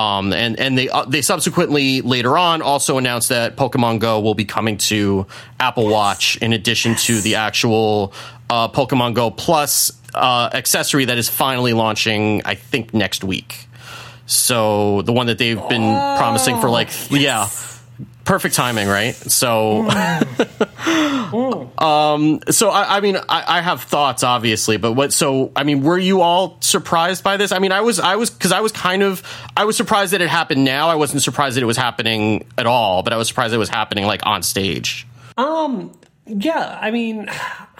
[0.00, 4.34] um, and and they uh, they subsequently later on also announced that Pokemon Go will
[4.34, 5.26] be coming to
[5.58, 8.14] Apple Watch in addition to the actual
[8.48, 13.68] uh, Pokemon Go Plus uh, accessory that is finally launching, I think next week.
[14.24, 17.48] So the one that they've been promising for like yeah.
[18.30, 19.12] Perfect timing, right?
[19.16, 19.90] So,
[21.78, 25.12] Um so I, I mean, I, I have thoughts, obviously, but what?
[25.12, 27.50] So, I mean, were you all surprised by this?
[27.50, 29.24] I mean, I was, I was, because I was kind of,
[29.56, 30.88] I was surprised that it happened now.
[30.88, 33.68] I wasn't surprised that it was happening at all, but I was surprised it was
[33.68, 35.08] happening like on stage.
[35.36, 35.92] Um.
[36.26, 37.28] Yeah, I mean,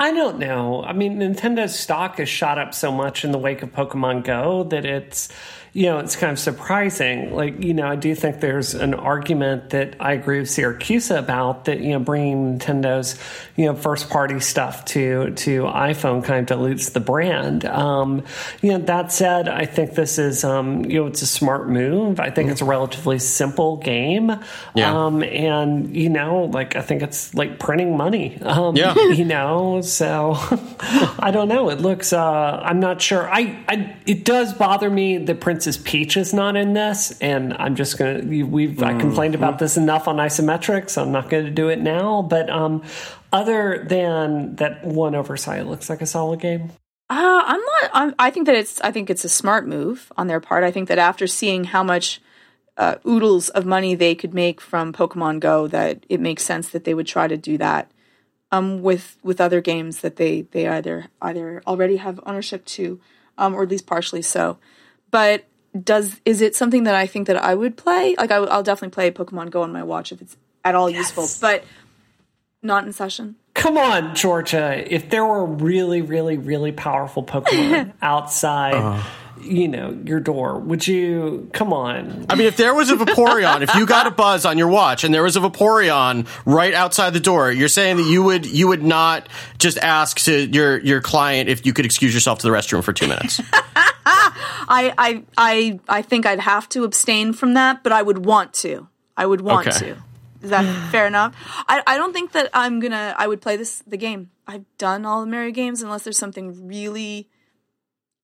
[0.01, 0.83] I don't know.
[0.83, 4.65] I mean, Nintendo's stock has shot up so much in the wake of Pokemon Go
[4.65, 5.29] that it's,
[5.75, 7.35] you know, it's kind of surprising.
[7.35, 11.67] Like, you know, I do think there's an argument that I agree with Syracuse about
[11.67, 13.21] that, you know, bringing Nintendo's,
[13.57, 17.67] you know, first party stuff to to iPhone kind of dilutes the brand.
[17.67, 18.25] Um,
[18.63, 22.21] you know, that said, I think this is, um, you know, it's a smart move.
[22.21, 24.33] I think it's a relatively simple game.
[24.75, 25.05] Yeah.
[25.05, 28.39] Um, and, you know, like, I think it's like printing money.
[28.43, 28.95] Um, Yeah.
[29.11, 30.37] you know, so
[31.19, 31.71] I don't know.
[31.71, 33.29] It looks, uh, I'm not sure.
[33.31, 37.19] I, I, it does bother me that Princess Peach is not in this.
[37.21, 41.13] And I'm just going to, we've, I complained about this enough on isometric, so I'm
[41.13, 42.23] not going to do it now.
[42.23, 42.83] But, um,
[43.33, 46.73] other than that one oversight, looks like a solid game.
[47.09, 47.91] Uh, I'm not.
[47.93, 48.81] I'm, I think that it's.
[48.83, 50.63] I think it's a smart move on their part.
[50.65, 52.21] I think that after seeing how much
[52.77, 56.85] uh, oodles of money they could make from Pokemon Go that it makes sense that
[56.85, 57.91] they would try to do that
[58.53, 63.01] um, with with other games that they they either either already have ownership to,
[63.39, 64.59] um, or at least partially so.
[65.11, 65.45] But
[65.83, 68.15] does is it something that I think that I would play?
[68.19, 70.99] Like I, will definitely play Pokemon Go on my watch if it's at all yes.
[70.99, 71.65] useful, but
[72.63, 73.37] not in session.
[73.55, 74.85] Come on, Georgia.
[74.93, 78.75] If there were really, really, really powerful Pokemon outside.
[78.75, 79.03] Uh
[79.43, 80.59] you know your door.
[80.59, 82.27] Would you come on.
[82.29, 85.05] I mean if there was a vaporeon if you got a buzz on your watch
[85.05, 88.69] and there was a vaporeon right outside the door you're saying that you would you
[88.69, 89.29] would not
[89.59, 92.93] just ask to your your client if you could excuse yourself to the restroom for
[92.93, 93.41] two minutes?
[94.73, 98.53] I, I i i think i'd have to abstain from that but i would want
[98.55, 98.89] to.
[99.17, 99.79] I would want okay.
[99.79, 99.97] to.
[100.43, 101.37] Is that fair enough?
[101.69, 104.31] I, I don't think that i'm gonna i would play this the game.
[104.47, 107.29] I've done all the mario games unless there's something really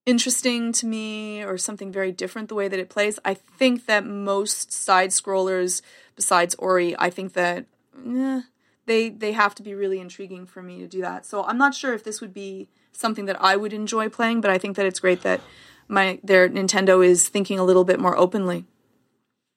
[0.06, 3.18] interesting to me or something very different the way that it plays.
[3.24, 5.82] I think that most side scrollers,
[6.14, 7.66] besides Ori, I think that
[8.06, 8.42] eh,
[8.86, 11.26] they they have to be really intriguing for me to do that.
[11.26, 14.50] So I'm not sure if this would be something that I would enjoy playing, but
[14.50, 15.40] I think that it's great that
[15.88, 18.64] my their Nintendo is thinking a little bit more openly.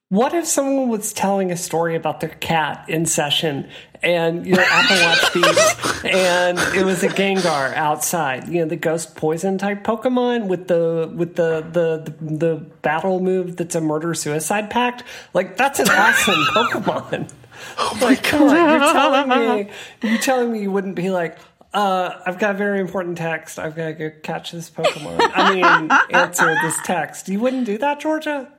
[0.10, 3.70] What if someone was telling a story about their cat in session
[4.01, 9.16] and your Apple Watch beeps and it was a Gengar outside, you know, the ghost
[9.16, 14.16] poison type Pokemon with the with the the the, the battle move that's a murder
[14.16, 15.03] suicide pact?
[15.36, 17.32] Like that's an awesome Pokemon.
[17.78, 18.72] Oh my like, god!
[18.72, 21.38] You're telling me you're telling me you wouldn't be like,
[21.72, 23.60] uh, I've got a very important text.
[23.60, 25.20] I've got to go catch this Pokemon.
[25.36, 27.30] I mean, answer this text.
[27.30, 28.51] You wouldn't do that, Georgia?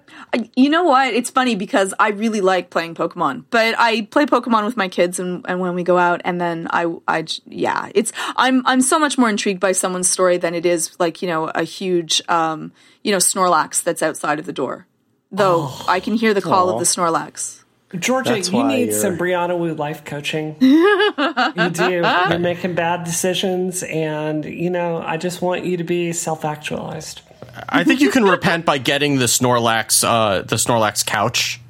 [0.55, 1.13] You know what?
[1.13, 5.19] It's funny because I really like playing Pokemon, but I play Pokemon with my kids
[5.19, 8.99] and, and when we go out, and then I, I, yeah, it's I'm I'm so
[8.99, 12.73] much more intrigued by someone's story than it is like you know a huge um
[13.03, 14.87] you know Snorlax that's outside of the door.
[15.33, 17.61] Though oh, I can hear the call of the Snorlax.
[17.99, 20.57] Georgia, That's you need some Brianna Wu life coaching.
[20.61, 21.91] you do.
[21.91, 27.23] You're making bad decisions, and you know, I just want you to be self actualized.
[27.69, 31.61] I think you can repent by getting the Snorlax, uh, the Snorlax couch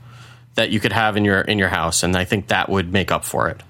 [0.55, 3.11] that you could have in your in your house, and I think that would make
[3.11, 3.63] up for it.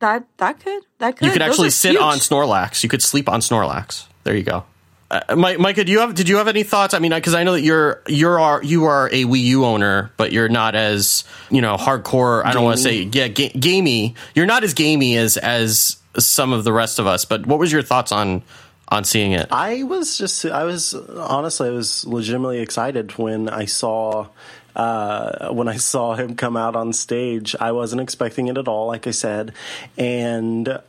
[0.00, 1.26] That that could that could.
[1.26, 2.00] You could actually sit huge.
[2.00, 2.82] on Snorlax.
[2.82, 4.06] You could sleep on Snorlax.
[4.24, 4.64] There you go.
[5.10, 6.92] Uh, Micah, do you have did you have any thoughts?
[6.92, 10.12] I mean, because I know that you're you're are you are a Wii U owner,
[10.18, 12.44] but you're not as you know hardcore.
[12.44, 14.14] I don't want to say yeah ga- gamey.
[14.34, 17.24] You're not as gamey as as some of the rest of us.
[17.24, 18.42] But what was your thoughts on
[18.88, 19.48] on seeing it?
[19.50, 24.28] I was just, I was honestly, I was legitimately excited when I saw.
[24.76, 28.86] Uh, when I saw him come out on stage, I wasn't expecting it at all,
[28.86, 29.52] like I said,
[29.96, 30.80] and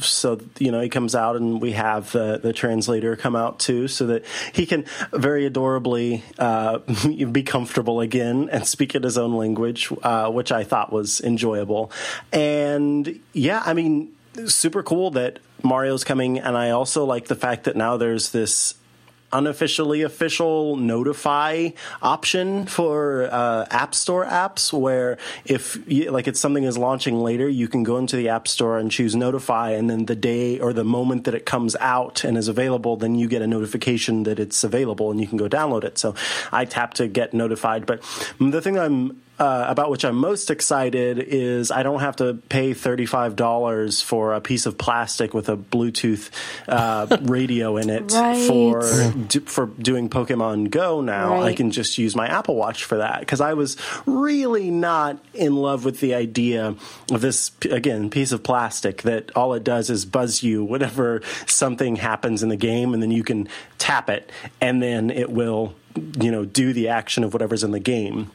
[0.00, 3.88] so you know he comes out and we have the, the translator come out too
[3.88, 6.78] so that he can very adorably uh,
[7.32, 11.90] be comfortable again and speak in his own language uh, which i thought was enjoyable
[12.32, 14.12] and yeah i mean
[14.46, 18.74] super cool that Mario's coming, and I also like the fact that now there's this
[19.32, 21.68] unofficially official notify
[22.00, 27.46] option for uh, app store apps where if you, like it's something is launching later
[27.48, 30.72] you can go into the app store and choose notify and then the day or
[30.72, 34.38] the moment that it comes out and is available then you get a notification that
[34.38, 35.98] it's available and you can go download it.
[35.98, 36.14] So
[36.50, 37.84] i tap to get notified.
[37.84, 38.00] But
[38.40, 42.72] the thing i'm uh, about which I'm most excited is I don't have to pay
[42.72, 46.30] $35 for a piece of plastic with a Bluetooth
[46.66, 48.46] uh, radio in it right.
[48.46, 48.82] for
[49.46, 51.34] for doing Pokemon Go now.
[51.34, 51.52] Right.
[51.52, 53.76] I can just use my Apple Watch for that because I was
[54.06, 56.74] really not in love with the idea
[57.12, 61.96] of this again piece of plastic that all it does is buzz you whenever something
[61.96, 64.30] happens in the game and then you can tap it
[64.60, 65.74] and then it will
[66.20, 68.30] you know do the action of whatever's in the game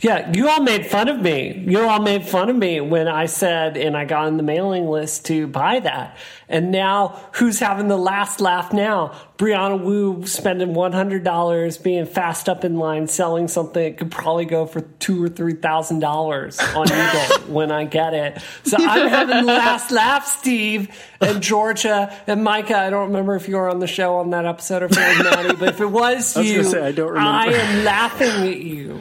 [0.00, 1.64] yeah, you all made fun of me.
[1.66, 4.86] You all made fun of me when I said, and I got on the mailing
[4.86, 6.18] list to buy that.
[6.46, 9.18] And now, who's having the last laugh now?
[9.38, 14.10] Brianna Wu spending one hundred dollars, being fast up in line, selling something that could
[14.10, 18.42] probably go for two or three thousand dollars on eBay when I get it.
[18.64, 22.76] So I'm having the last laugh, Steve and Georgia and Micah.
[22.76, 25.70] I don't remember if you were on the show on that episode of Naughty, but
[25.70, 27.30] if it was, was you, say, I don't remember.
[27.30, 29.00] I am laughing at you.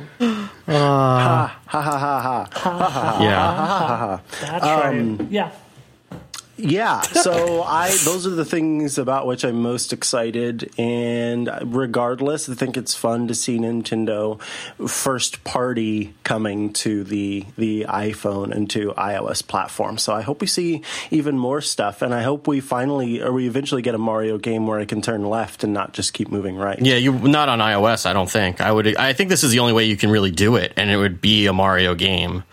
[0.65, 3.23] Uh, ha ha ha ha ha ha ha.
[3.23, 4.99] Yeah, that's right.
[4.99, 5.49] Um, yeah
[6.63, 12.55] yeah, so I those are the things about which I'm most excited, and regardless, I
[12.55, 14.41] think it's fun to see Nintendo
[14.87, 19.97] first party coming to the the iPhone and to iOS platform.
[19.97, 23.47] So I hope we see even more stuff, and I hope we finally or we
[23.47, 26.55] eventually get a Mario game where I can turn left and not just keep moving
[26.55, 26.79] right.
[26.79, 28.05] Yeah, you not on iOS.
[28.05, 28.95] I don't think I would.
[28.95, 31.19] I think this is the only way you can really do it, and it would
[31.21, 32.43] be a Mario game.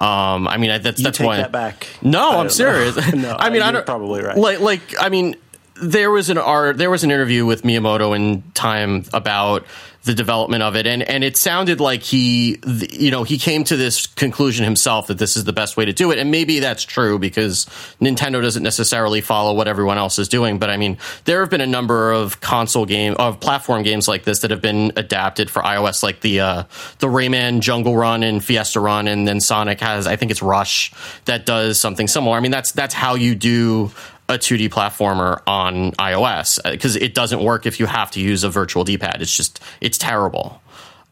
[0.00, 1.36] Um, I mean, that's You that's why.
[1.36, 1.86] that back.
[2.00, 2.96] No, I I'm serious.
[3.14, 4.36] no, I mean, I don't probably right.
[4.36, 5.36] Like, like, I mean,
[5.82, 9.64] there was an art, there was an interview with Miyamoto in time about
[10.04, 12.58] the development of it, and and it sounded like he,
[12.90, 15.92] you know, he came to this conclusion himself that this is the best way to
[15.92, 17.66] do it, and maybe that's true because
[18.00, 20.58] Nintendo doesn't necessarily follow what everyone else is doing.
[20.58, 24.24] But I mean, there have been a number of console game of platform games like
[24.24, 26.62] this that have been adapted for iOS, like the uh,
[27.00, 30.92] the Rayman Jungle Run and Fiesta Run, and then Sonic has, I think it's Rush
[31.26, 32.36] that does something similar.
[32.36, 33.92] I mean, that's that's how you do
[34.30, 38.48] a 2D platformer on iOS because it doesn't work if you have to use a
[38.48, 39.20] virtual D-pad.
[39.20, 40.62] It's just it's terrible.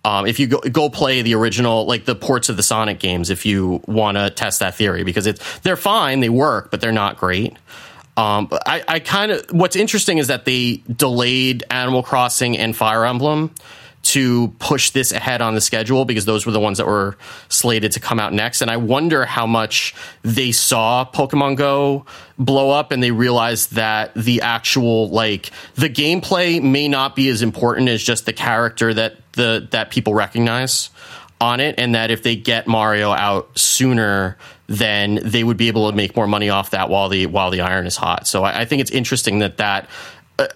[0.04, 3.30] Um, if you go, go play the original, like the ports of the Sonic games,
[3.30, 6.92] if you want to test that theory, because it's they're fine, they work, but they're
[6.92, 7.56] not great.
[8.16, 12.76] Um, but I, I kind of what's interesting is that they delayed Animal Crossing and
[12.76, 13.52] Fire Emblem
[14.08, 17.18] to push this ahead on the schedule because those were the ones that were
[17.50, 18.62] slated to come out next.
[18.62, 22.06] And I wonder how much they saw Pokemon Go
[22.38, 27.42] blow up and they realized that the actual like the gameplay may not be as
[27.42, 30.88] important as just the character that the that people recognize
[31.40, 34.38] on it and that if they get Mario out sooner
[34.68, 37.62] then they would be able to make more money off that while the while the
[37.62, 38.26] iron is hot.
[38.26, 39.88] So I, I think it's interesting that that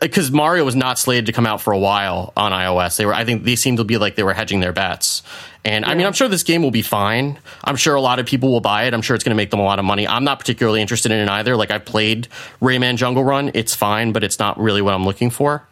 [0.01, 2.97] because Mario was not slated to come out for a while on iOS.
[2.97, 5.23] They were, I think, they seemed to be like they were hedging their bets.
[5.65, 7.39] And I mean, I'm sure this game will be fine.
[7.65, 8.95] I'm sure a lot of people will buy it.
[8.95, 10.07] I'm sure it's going to make them a lot of money.
[10.07, 11.57] I'm not particularly interested in it either.
[11.57, 12.29] Like I've played
[12.61, 13.51] Rayman Jungle Run.
[13.55, 15.67] It's fine, but it's not really what I'm looking for.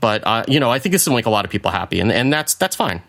[0.00, 2.12] But uh, you know, I think this will make a lot of people happy, and
[2.12, 3.02] and that's that's fine.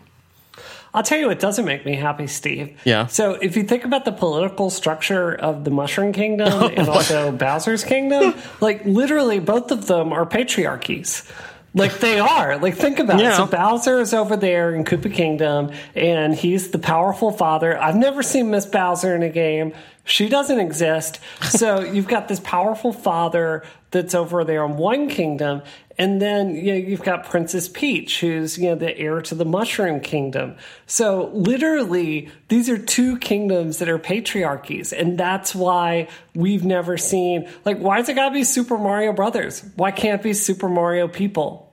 [0.96, 2.80] I'll tell you what doesn't make me happy, Steve.
[2.84, 3.06] Yeah.
[3.06, 7.84] So if you think about the political structure of the Mushroom Kingdom and also Bowser's
[7.84, 11.30] Kingdom, like literally both of them are patriarchies.
[11.74, 12.56] Like they are.
[12.56, 13.34] Like think about Yeah.
[13.34, 13.36] it.
[13.36, 17.78] So Bowser is over there in Koopa Kingdom and he's the powerful father.
[17.78, 19.74] I've never seen Miss Bowser in a game.
[20.04, 21.20] She doesn't exist.
[21.42, 25.60] So you've got this powerful father that's over there in one kingdom,
[25.98, 29.44] and then you know, you've got Princess Peach, who's you know the heir to the
[29.44, 30.56] Mushroom Kingdom.
[30.86, 37.48] So literally, these are two kingdoms that are patriarchies, and that's why we've never seen
[37.64, 39.64] like why's it gotta be Super Mario Brothers?
[39.76, 41.66] Why can't be Super Mario People?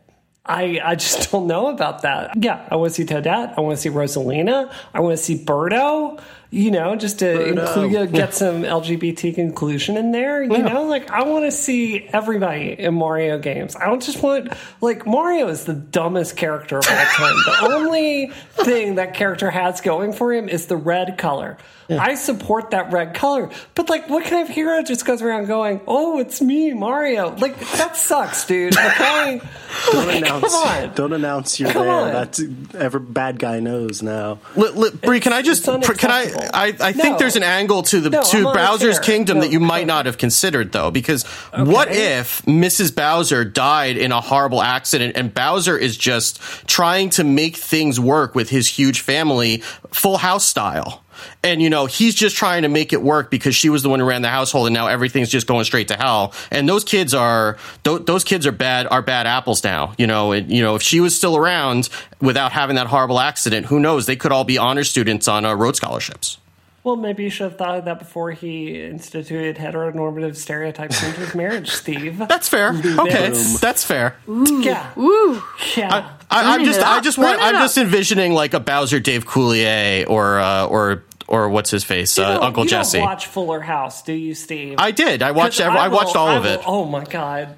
[0.45, 2.31] I, I just don't know about that.
[2.35, 3.53] Yeah, I want to see Toadette.
[3.57, 4.73] I want to see Rosalina.
[4.93, 6.21] I want to see Birdo.
[6.53, 10.43] You know, just to include, um, get some LGBT inclusion in there.
[10.43, 13.75] You know, like I want to see everybody in Mario games.
[13.75, 17.33] I don't just want like Mario is the dumbest character of all time.
[17.45, 21.57] the only thing that character has going for him is the red color.
[21.89, 25.79] I support that red color, but like, what kind of hero just goes around going,
[25.85, 27.35] "Oh, it's me, Mario"?
[27.35, 28.75] Like that sucks, dude.
[28.75, 29.41] Okay,
[29.91, 30.53] Don't Like, announce.
[30.53, 30.93] Come on.
[30.95, 31.93] Don't announce you're Come there.
[31.93, 32.11] on.
[32.13, 32.41] That's
[32.73, 34.39] every bad guy knows now.
[34.55, 35.67] Li- li- Bree, can I just?
[35.67, 36.42] it's Can I?
[36.53, 37.17] I, I think No.
[37.19, 38.99] there's an angle to the No, to I'm Bowser's.
[38.99, 41.23] Kingdom No, that you might not have considered though, because
[41.55, 42.95] what if Mrs.
[42.95, 48.35] Bowser died in a horrible accident and Bowser is just trying to make things work
[48.35, 49.57] with his huge family,
[49.91, 51.02] Full House style.
[51.43, 53.99] And you know he's just trying to make it work because she was the one
[53.99, 56.33] who ran the household, and now everything's just going straight to hell.
[56.51, 59.93] And those kids are th- those kids are bad are bad apples now.
[59.97, 61.89] You know, and, you know if she was still around
[62.21, 64.05] without having that horrible accident, who knows?
[64.05, 66.37] They could all be honor students on uh, Rhodes scholarships.
[66.83, 71.33] Well, maybe you should have thought of that before he instituted heteronormative stereotypes into his
[71.33, 72.17] marriage, Steve.
[72.17, 72.69] That's fair.
[72.71, 73.55] Okay, Boom.
[73.61, 74.17] that's fair.
[74.27, 74.91] yeah.
[74.97, 75.41] Ooh.
[75.77, 76.11] Yeah.
[76.29, 80.39] I, I'm just, I just want, I'm just envisioning like a Bowser, Dave Coulier, or
[80.39, 82.97] uh, or or what's his face, uh, Uncle you Jesse.
[82.97, 84.75] Don't watch Fuller House, do you, Steve?
[84.77, 85.21] I did.
[85.21, 85.61] I watched.
[85.61, 86.61] Every, I, will- watched all I of will- it.
[86.67, 87.55] Oh my god.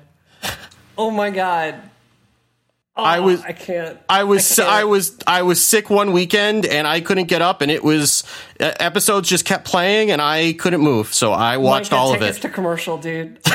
[0.98, 1.76] Oh my god.
[2.98, 3.98] Oh, I was- I can't.
[4.08, 4.70] I was can't.
[4.70, 8.24] I, was I was sick one weekend and I couldn't get up and it was
[8.60, 12.34] uh, episodes just kept playing and I couldn't move so I watched all of it.
[12.42, 13.38] to commercial, dude.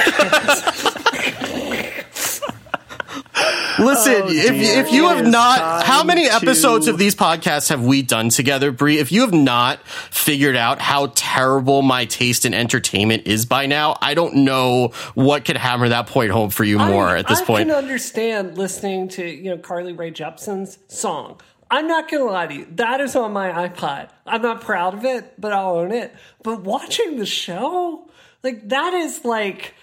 [3.85, 4.81] Listen, if dear.
[4.85, 8.29] if you It have not, how many episodes to- of these podcasts have we done
[8.29, 8.99] together, Bree?
[8.99, 13.97] If you have not figured out how terrible my taste in entertainment is by now,
[14.03, 17.41] I don't know what could hammer that point home for you more I, at this
[17.41, 17.61] I point.
[17.71, 21.41] I can understand listening to you know Carly Rae Jepsen's song.
[21.73, 22.67] I'm not gonna lie to you.
[22.73, 24.09] That is on my iPod.
[24.27, 26.13] I'm not proud of it, but I'll own it.
[26.43, 28.09] But watching the show,
[28.43, 29.75] Like that is like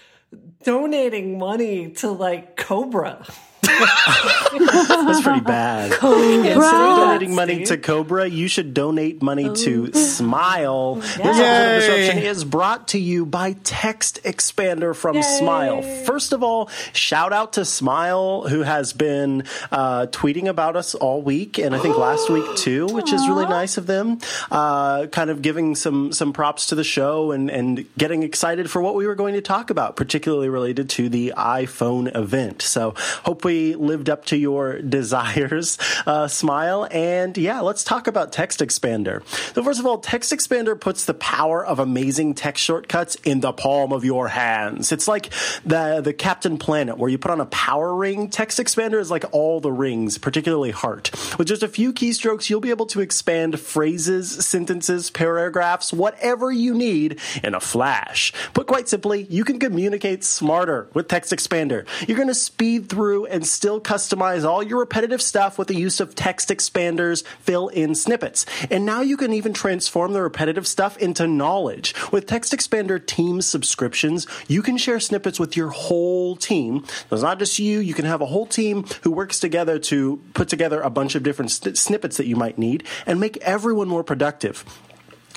[0.62, 3.24] donating money to like Cobra.
[4.58, 5.92] That's pretty bad.
[5.92, 6.62] Instead of
[6.98, 10.96] donating money to Cobra, you should donate money to Smile.
[10.96, 11.78] This episode.
[11.78, 15.22] Disruption is brought to you by Text Expander from Yay.
[15.22, 15.82] Smile.
[15.82, 21.22] First of all, shout out to Smile, who has been uh, tweeting about us all
[21.22, 24.18] week, and I think last week too, which is really nice of them.
[24.50, 28.80] Uh, kind of giving some some props to the show and and getting excited for
[28.80, 32.62] what we were going to talk about, particularly related to the iPhone event.
[32.62, 32.94] So
[33.24, 36.88] hope we lived up to your desires, uh, Smile.
[36.90, 39.26] And yeah, let's talk about Text Expander.
[39.54, 43.52] So first of all, Text Expander puts the power of amazing text shortcuts in the
[43.52, 44.92] palm of your hands.
[44.92, 45.30] It's like
[45.64, 48.30] the the Captain Planet, where you put on a power ring.
[48.30, 51.10] Text Expander is like all the rings, particularly Heart.
[51.38, 56.74] With just a few keystrokes, you'll be able to expand phrases, sentences, paragraphs, whatever you
[56.74, 58.32] need in a flash.
[58.54, 61.86] Put quite simply, you can communicate smarter with Text Expander.
[62.06, 66.00] You're going to speed through and still customize all your repetitive stuff with the use
[66.00, 68.46] of Text Expander's fill in snippets.
[68.70, 71.94] And now you can even transform the repetitive stuff into knowledge.
[72.12, 76.84] With Text Expander Team subscriptions, you can share snippets with your whole team.
[76.86, 80.20] So it's not just you, you can have a whole team who works together to
[80.34, 84.04] put together a bunch of different snippets that you might need and make everyone more
[84.04, 84.64] productive.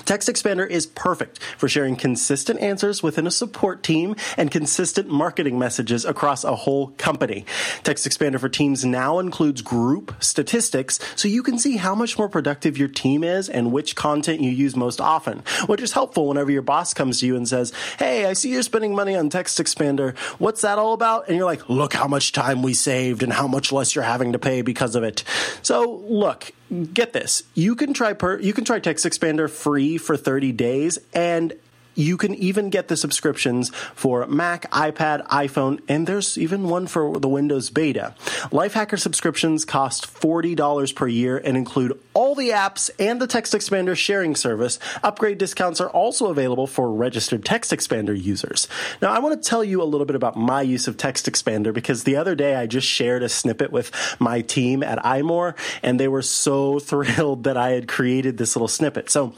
[0.04, 5.58] Text Expander is perfect for sharing consistent answers within a support team and consistent marketing
[5.58, 7.44] messages across a whole company.
[7.82, 12.28] Text Expander for Teams now includes group statistics so you can see how much more
[12.28, 16.50] productive your team is and which content you use most often, which is helpful whenever
[16.50, 19.58] your boss comes to you and says, Hey, I see you're spending money on Text
[19.58, 20.16] Expander.
[20.38, 21.28] What's that all about?
[21.28, 24.32] And you're like, Look how much time we saved and how much less you're having
[24.32, 25.24] to pay because of it.
[25.62, 27.42] So, look, get this.
[27.54, 31.54] You can try per you can try text expander free for 30 days and
[31.94, 37.18] you can even get the subscriptions for Mac, iPad, iPhone, and there's even one for
[37.18, 38.14] the Windows Beta.
[38.50, 43.96] Lifehacker subscriptions cost $40 per year and include all the apps and the Text Expander
[43.96, 44.78] sharing service.
[45.02, 48.68] Upgrade discounts are also available for registered Text Expander users.
[49.00, 51.72] Now, I want to tell you a little bit about my use of Text Expander
[51.72, 55.98] because the other day I just shared a snippet with my team at iMore, and
[55.98, 59.10] they were so thrilled that I had created this little snippet.
[59.10, 59.34] So,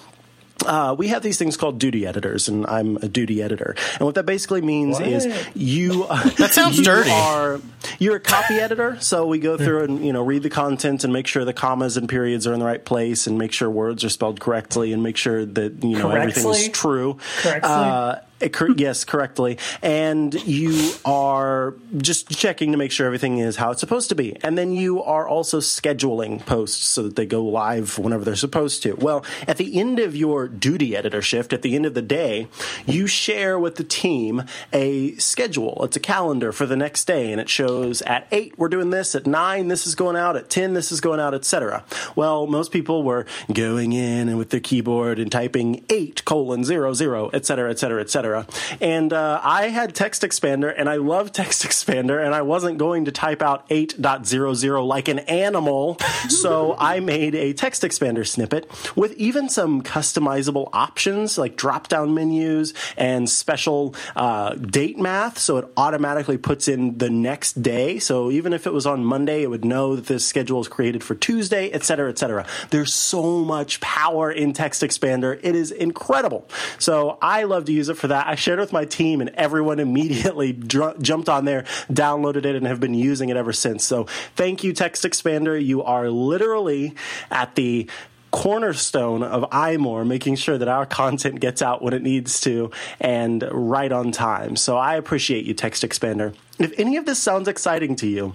[0.66, 3.74] uh, we have these things called duty editors, and I'm a duty editor.
[3.94, 6.06] And what that basically means is you.
[6.14, 7.10] Uh, That sounds you dirty.
[7.10, 7.60] Are,
[7.98, 11.12] you're a copy editor, so we go through and you know read the content and
[11.12, 14.04] make sure the commas and periods are in the right place, and make sure words
[14.04, 17.18] are spelled correctly, and make sure that you know everything is true.
[17.42, 17.70] Correctly?
[17.70, 19.58] Uh, Eh, yes, correctly.
[19.82, 24.36] And you are just checking to make sure everything is how it's supposed to be.
[24.42, 28.82] And then you are also scheduling posts so that they go live whenever they're supposed
[28.82, 28.94] to.
[28.94, 32.48] Well, at the end of your duty editor shift, at the end of the day,
[32.86, 34.42] you share with the team
[34.72, 35.82] a schedule.
[35.84, 39.14] It's a calendar for the next day, and it shows at 8, we're doing this,
[39.14, 41.84] at 9, this is going out, at 10, this is going out, etc.
[42.14, 47.30] Well, most people were going in and with their keyboard and typing 8 colon 00,
[47.32, 48.33] etc., etc., etc.
[48.80, 53.04] And uh, I had Text Expander, and I love Text Expander, and I wasn't going
[53.06, 59.12] to type out 8.00 like an animal, so I made a Text Expander snippet with
[59.14, 65.68] even some customizable options like drop down menus and special uh, date math, so it
[65.76, 67.98] automatically puts in the next day.
[67.98, 71.04] So even if it was on Monday, it would know that this schedule is created
[71.04, 72.46] for Tuesday, et cetera, et cetera.
[72.70, 75.38] There's so much power in Text Expander.
[75.42, 76.48] It is incredible.
[76.78, 78.13] So I love to use it for that.
[78.14, 81.62] I shared it with my team, and everyone immediately dr- jumped on there,
[81.92, 83.84] downloaded it, and have been using it ever since.
[83.84, 84.04] So
[84.36, 85.62] thank you, Text Expander.
[85.62, 86.94] You are literally
[87.30, 87.88] at the
[88.34, 93.48] cornerstone of iMore, making sure that our content gets out when it needs to and
[93.52, 94.56] right on time.
[94.56, 96.34] So I appreciate you, Text Expander.
[96.58, 98.34] If any of this sounds exciting to you,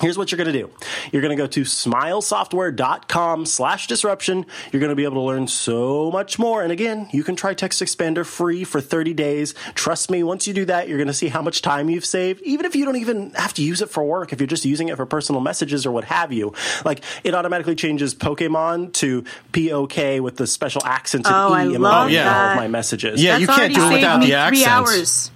[0.00, 0.70] Here's what you're going to do.
[1.12, 4.46] You're going to go to smilesoftware.com slash disruption.
[4.72, 6.62] You're going to be able to learn so much more.
[6.62, 9.54] And again, you can try Text Expander free for 30 days.
[9.74, 12.40] Trust me, once you do that, you're going to see how much time you've saved,
[12.42, 14.88] even if you don't even have to use it for work, if you're just using
[14.88, 16.54] it for personal messages or what have you.
[16.84, 21.74] Like, it automatically changes Pokemon to POK with the special accents and Oh, I E
[21.74, 23.22] in love all of my messages.
[23.22, 24.66] Yeah, you can't do it without me the three accents.
[24.66, 25.30] hours.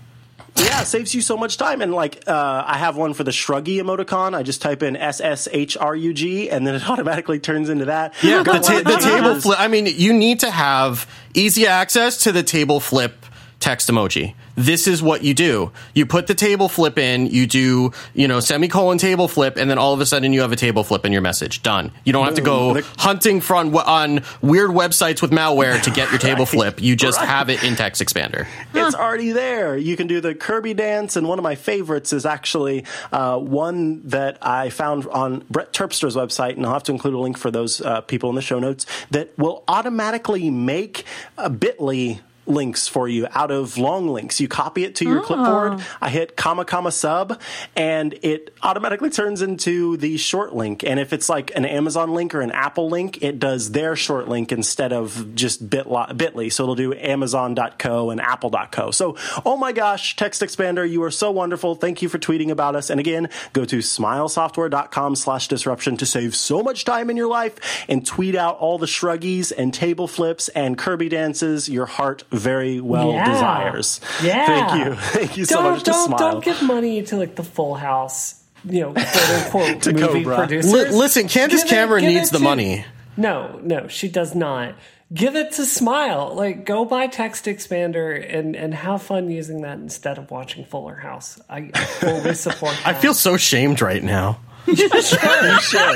[0.57, 1.83] Yeah, it saves you so much time.
[1.83, 4.35] And like, uh, I have one for the shruggy emoticon.
[4.35, 7.69] I just type in S S H R U G, and then it automatically turns
[7.69, 8.15] into that.
[8.23, 9.59] Yeah, the, ta- the table flip.
[9.61, 13.27] I mean, you need to have easy access to the table flip
[13.61, 14.35] text emoji.
[14.57, 15.73] This is what you do.
[15.95, 19.79] You put the table flip in, you do, you know, semicolon table flip, and then
[19.79, 21.63] all of a sudden you have a table flip in your message.
[21.63, 21.91] Done.
[22.05, 26.19] You don't have to go hunting from on weird websites with malware to get your
[26.19, 26.49] table Right.
[26.49, 26.83] flip.
[26.83, 27.29] You just Right.
[27.29, 28.47] have it in Text Expander.
[28.75, 29.77] It's already there.
[29.77, 34.03] You can do the Kirby dance, and one of my favorites is actually uh, one
[34.09, 37.51] that I found on Brett Terpstra's website, and I'll have to include a link for
[37.51, 41.05] those uh, people in the show notes that will automatically make
[41.39, 44.41] a Bitly links for you out of long links.
[44.41, 45.23] You copy it to your ah.
[45.23, 45.85] clipboard.
[46.01, 47.41] I hit comma comma sub
[47.77, 50.85] and it automatically turns into the short link.
[50.85, 54.29] And if it's like an Amazon link or an Apple link, it does their short
[54.29, 56.53] link instead of just Bitli- Bitly.
[56.53, 58.91] So it'll do amazon.co and apple.co.
[58.91, 61.75] So, oh my gosh, Text Expander, you are so wonderful.
[61.75, 62.91] Thank you for tweeting about us.
[62.91, 67.85] And again, go to smilesoftware.com slash disruption to save so much time in your life
[67.89, 72.81] and tweet out all the shruggies and table flips and Kirby dances your heart very
[72.81, 73.31] well Yeah.
[73.33, 74.01] desires.
[74.23, 74.47] Yeah.
[74.47, 74.95] Thank you.
[75.01, 76.19] Thank you so don't much to don't Smile.
[76.19, 80.37] don't give money to like the Full House, you know, quote unquote To movie Cobra.
[80.37, 80.73] producers.
[80.73, 82.85] Li- listen, Candace Give it- Cameron give needs the to- money.
[83.17, 84.75] No, no, she does not.
[85.13, 86.33] Give it to Smile.
[86.35, 90.97] Like, go buy Text Expander and and have fun using that instead of watching Fuller
[90.97, 91.41] House.
[91.49, 91.69] I
[92.01, 92.75] fully support.
[92.87, 94.41] I feel so shamed right now.
[94.67, 95.19] You should.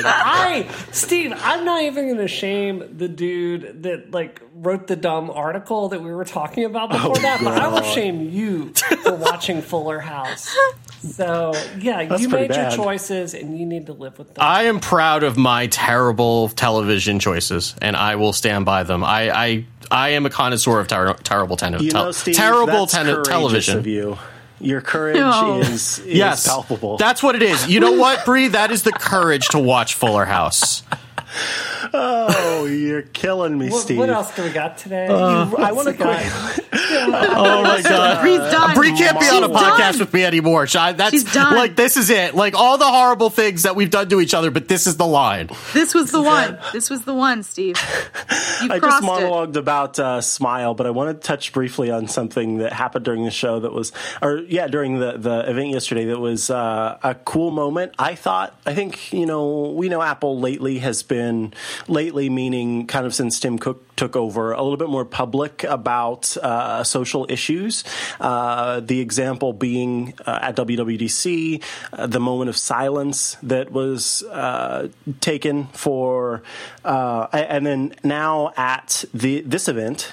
[0.04, 5.30] I, Steve, I'm not even going to shame the dude that like wrote the dumb
[5.30, 9.14] article that we were talking about before Oh, that, but I will shame you for
[9.14, 10.54] watching Fuller House.
[11.00, 12.74] So yeah, That's you made bad.
[12.76, 14.36] your choices and you need to live with them.
[14.44, 19.04] I am proud of my terrible television choices, and I will stand by them.
[19.04, 22.92] I I, I am a connoisseur of ter- terrible ten- You know, Steve, terrible that's
[22.92, 23.78] ten- television.
[23.78, 24.18] of you.
[24.60, 25.60] Your courage No.
[25.60, 26.96] is, is Yes, palpable.
[26.96, 27.68] That's what it is.
[27.68, 28.48] You know what, Bree?
[28.48, 30.82] That is the courage to watch Fuller House.
[31.92, 33.98] Oh, you're killing me, what, Steve.
[33.98, 35.06] what else do we got today?
[35.06, 36.20] I want to got?
[36.20, 36.64] quit.
[36.90, 38.22] Oh my god.
[38.22, 38.74] Bree's done.
[38.74, 39.98] Bree can't be on a podcast done.
[40.00, 40.66] with me anymore.
[40.66, 40.92] Shy.
[40.92, 41.54] That's She's done.
[41.54, 42.34] like this is it.
[42.34, 45.06] Like all the horrible things that we've done to each other, but this is the
[45.06, 45.50] line.
[45.74, 46.58] This was the one.
[46.72, 47.76] This was the one, Steve.
[47.78, 47.82] You
[48.70, 49.06] I just crossed it.
[49.06, 53.24] monologued about uh, Smile, but I want to touch briefly on something that happened during
[53.24, 57.14] the show that was, or yeah, during the, the event yesterday that was uh, a
[57.14, 57.92] cool moment.
[57.98, 61.17] I thought, I think, you know, we know Apple lately has been,
[61.88, 66.36] lately meaning kind of since Tim Cook took over, a little bit more public about
[66.36, 67.84] uh, social issues.
[68.20, 71.62] Uh, the example being uh, at WWDC,
[71.92, 74.88] uh, the moment of silence that was uh,
[75.20, 76.42] taken for,
[76.84, 80.12] uh, and then now at the this event.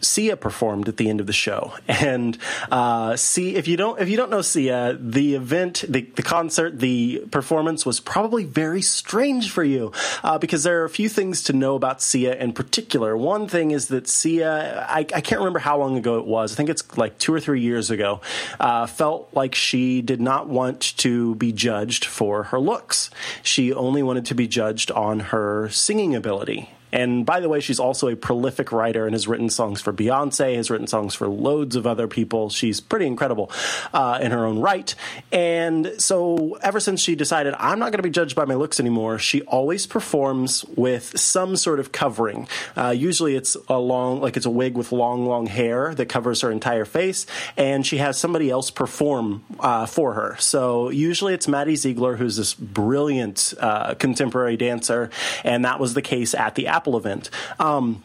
[0.00, 2.38] Sia performed at the end of the show, and
[2.70, 6.78] uh, see if you don't if you don't know Sia, the event, the, the concert,
[6.78, 9.92] the performance was probably very strange for you
[10.22, 13.16] uh, because there are a few things to know about Sia in particular.
[13.16, 16.52] One thing is that Sia, I, I can't remember how long ago it was.
[16.52, 18.20] I think it's like two or three years ago.
[18.58, 23.10] Uh, felt like she did not want to be judged for her looks.
[23.42, 26.73] She only wanted to be judged on her singing ability.
[26.94, 30.54] And by the way, she's also a prolific writer and has written songs for Beyonce,
[30.54, 32.50] has written songs for loads of other people.
[32.50, 33.50] She's pretty incredible
[33.92, 34.94] uh, in her own right.
[35.32, 38.78] And so, ever since she decided, I'm not going to be judged by my looks
[38.78, 42.46] anymore, she always performs with some sort of covering.
[42.76, 46.42] Uh, usually, it's a long, like it's a wig with long, long hair that covers
[46.42, 47.26] her entire face.
[47.56, 50.36] And she has somebody else perform uh, for her.
[50.38, 55.10] So, usually, it's Maddie Ziegler, who's this brilliant uh, contemporary dancer.
[55.42, 57.30] And that was the case at the Apple event.
[57.58, 58.02] Um,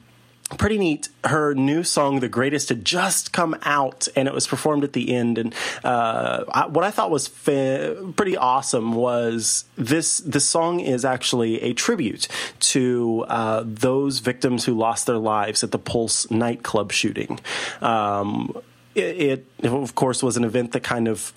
[0.57, 1.09] pretty neat.
[1.23, 5.13] Her new song, "The Greatest," had just come out, and it was performed at the
[5.13, 5.37] end.
[5.37, 5.53] And
[5.83, 10.19] uh, I, what I thought was fa- pretty awesome was this.
[10.19, 12.27] This song is actually a tribute
[12.61, 17.39] to uh, those victims who lost their lives at the Pulse nightclub shooting.
[17.81, 18.59] Um,
[18.95, 21.33] it, it, of course, was an event that kind of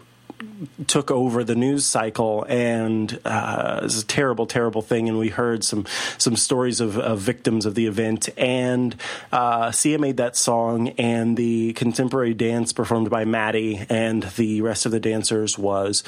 [0.86, 5.09] took over the news cycle and uh, it was a terrible, terrible thing.
[5.09, 5.86] And we heard some
[6.18, 8.28] some stories of, of victims of the event.
[8.36, 8.97] And
[9.32, 14.86] uh, Sia made that song, and the contemporary dance performed by Maddie and the rest
[14.86, 16.03] of the dancers was.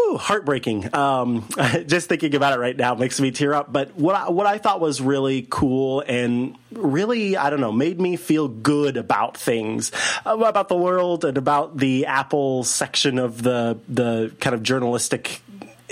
[0.00, 0.94] Ooh, heartbreaking.
[0.94, 1.46] Um,
[1.86, 3.72] just thinking about it right now makes me tear up.
[3.72, 8.00] But what I, what I thought was really cool and really, I don't know, made
[8.00, 9.92] me feel good about things,
[10.24, 15.42] uh, about the world and about the Apple section of the the kind of journalistic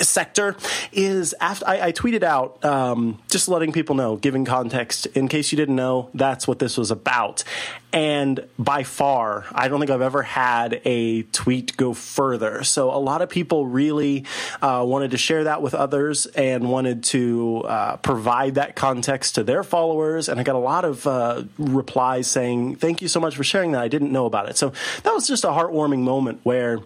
[0.01, 0.57] sector
[0.93, 5.53] is after I, I tweeted out um, just letting people know, giving context in case
[5.53, 7.45] you didn't know, that's what this was about.
[7.93, 12.63] And by far, I don't think I've ever had a tweet go further.
[12.63, 14.27] So a lot of people really
[14.63, 19.43] uh, wanted to share that with others and wanted to uh, provide that context to
[19.43, 20.29] their followers.
[20.29, 23.73] And I got a lot of uh, replies saying, "Thank you so much for sharing
[23.73, 23.83] that.
[23.83, 24.73] I didn't know about it." So
[25.03, 26.79] that was just a heartwarming moment where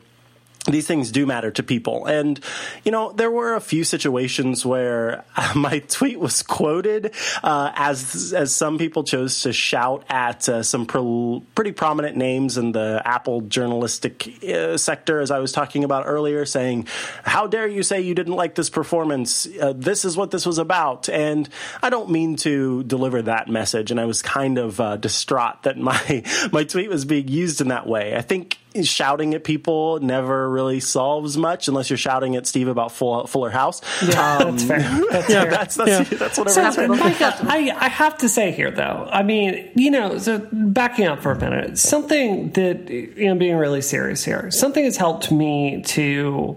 [0.65, 2.07] these things do matter to people.
[2.07, 2.41] And,
[2.85, 8.55] you know, there were a few situations where my tweet was quoted uh, as as
[8.55, 13.43] some people chose to shout at uh, some pro- pretty prominent names in the Apple
[13.43, 16.89] journalistic uh, sector, as I was talking about earlier, saying,
[17.23, 19.47] How dare you say you didn't like this performance?
[19.47, 21.09] Uh, this is what this was about.
[21.09, 21.49] And
[21.83, 23.91] I don't mean to deliver that message.
[23.91, 27.69] And I was kind of uh, distraught that my, my tweet was being used in
[27.69, 28.17] that way.
[28.17, 32.93] I think shouting at people never really solves much unless you're shouting at Steve about
[32.93, 33.81] Full, Fuller House.
[34.03, 34.81] Yeah, um, that's fair.
[35.11, 35.51] That's yeah, fair.
[35.51, 36.19] that's that's, yeah.
[36.19, 40.19] that's what so, Micah, I, I have to say here though, I mean, you know,
[40.19, 44.85] so backing up for a minute, something that you know, being really serious here, something
[44.85, 46.57] has helped me to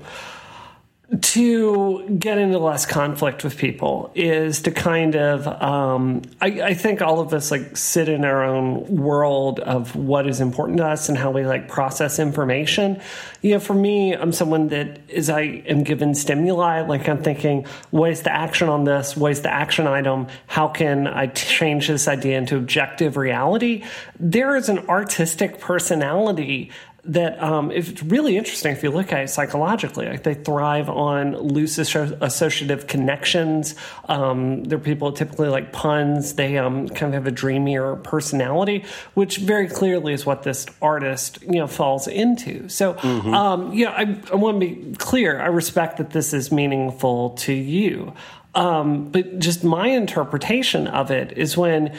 [1.21, 7.01] to get into less conflict with people is to kind of um, I, I, think
[7.01, 11.07] all of us like sit in our own world of what is important to us
[11.07, 12.99] and how we like process information.
[13.41, 17.65] You know for me i'm someone that as i am given stimuli like i'm thinking
[17.91, 19.15] what is the action on this?
[19.15, 20.27] What is the action item?
[20.47, 23.85] How can i change this idea into objective reality?
[24.19, 26.71] There is an artistic personality
[27.07, 30.07] that um, it's really interesting if you look at it psychologically.
[30.07, 33.75] Like they thrive on loose associative connections.
[34.09, 36.33] Um, they're people typically like puns.
[36.33, 38.83] They um, kind of have a dreamier personality,
[39.13, 42.67] which very clearly is what this artist you know falls into.
[42.69, 43.33] So mm-hmm.
[43.37, 45.39] Um, yeah, I, I want to be clear.
[45.39, 48.13] I respect that this is meaningful to you,
[48.53, 51.95] um, but just my interpretation of it is when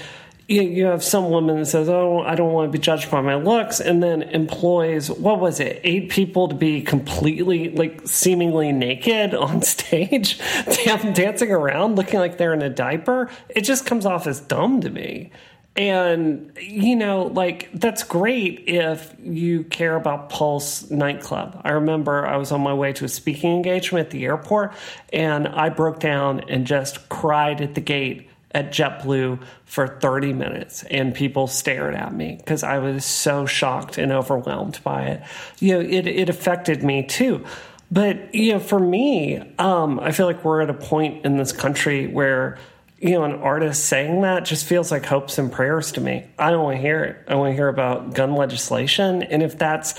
[0.49, 3.35] you have some woman that says, "Oh, I don't want to be judged by my
[3.35, 9.35] looks," and then employs what was it, eight people to be completely like seemingly naked
[9.35, 10.39] on stage,
[10.87, 13.31] dancing around, looking like they're in a diaper.
[13.51, 15.31] It just comes off as dumb to me.
[15.77, 21.61] And you know, like that's great if you care about Pulse nightclub.
[21.63, 24.73] I remember I was on my way to a speaking engagement at the airport,
[25.13, 30.83] and I broke down and just cried at the gate at JetBlue for 30 minutes
[30.85, 35.23] and people stared at me because I was so shocked and overwhelmed by it.
[35.59, 37.45] You know, it, it affected me too.
[37.91, 41.53] But, you know, for me, um, I feel like we're at a point in this
[41.53, 42.59] country where,
[42.99, 46.27] you know, an artist saying that just feels like hopes and prayers to me.
[46.39, 47.25] I don't want to hear it.
[47.29, 49.23] I want to hear about gun legislation.
[49.23, 49.99] And if that's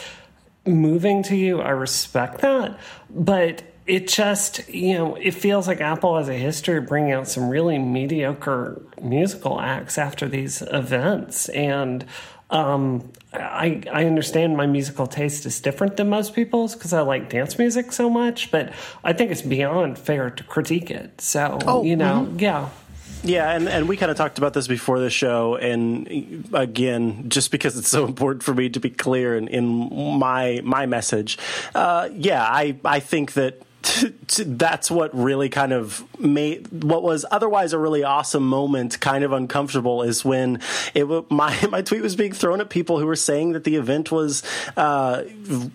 [0.65, 2.79] moving to you, I respect that.
[3.09, 7.27] But it just you know it feels like apple has a history of bringing out
[7.27, 12.05] some really mediocre musical acts after these events and
[12.51, 17.29] um, I, I understand my musical taste is different than most people's because I like
[17.29, 18.73] dance music so much, but
[19.03, 21.21] I think it's beyond fair to critique it.
[21.21, 22.39] So, oh, you know, mm-hmm.
[22.39, 22.69] yeah.
[23.21, 27.51] Yeah, and, and we kind of talked about this before the show, and again, just
[27.51, 31.37] because it's so important for me to be clear in, in my my message,
[31.75, 33.61] uh, yeah, I I think that
[34.45, 39.31] that's what really kind of made what was otherwise a really awesome moment kind of
[39.31, 40.61] uncomfortable is when
[40.93, 44.11] it my my tweet was being thrown at people who were saying that the event
[44.11, 44.43] was
[44.77, 45.23] uh,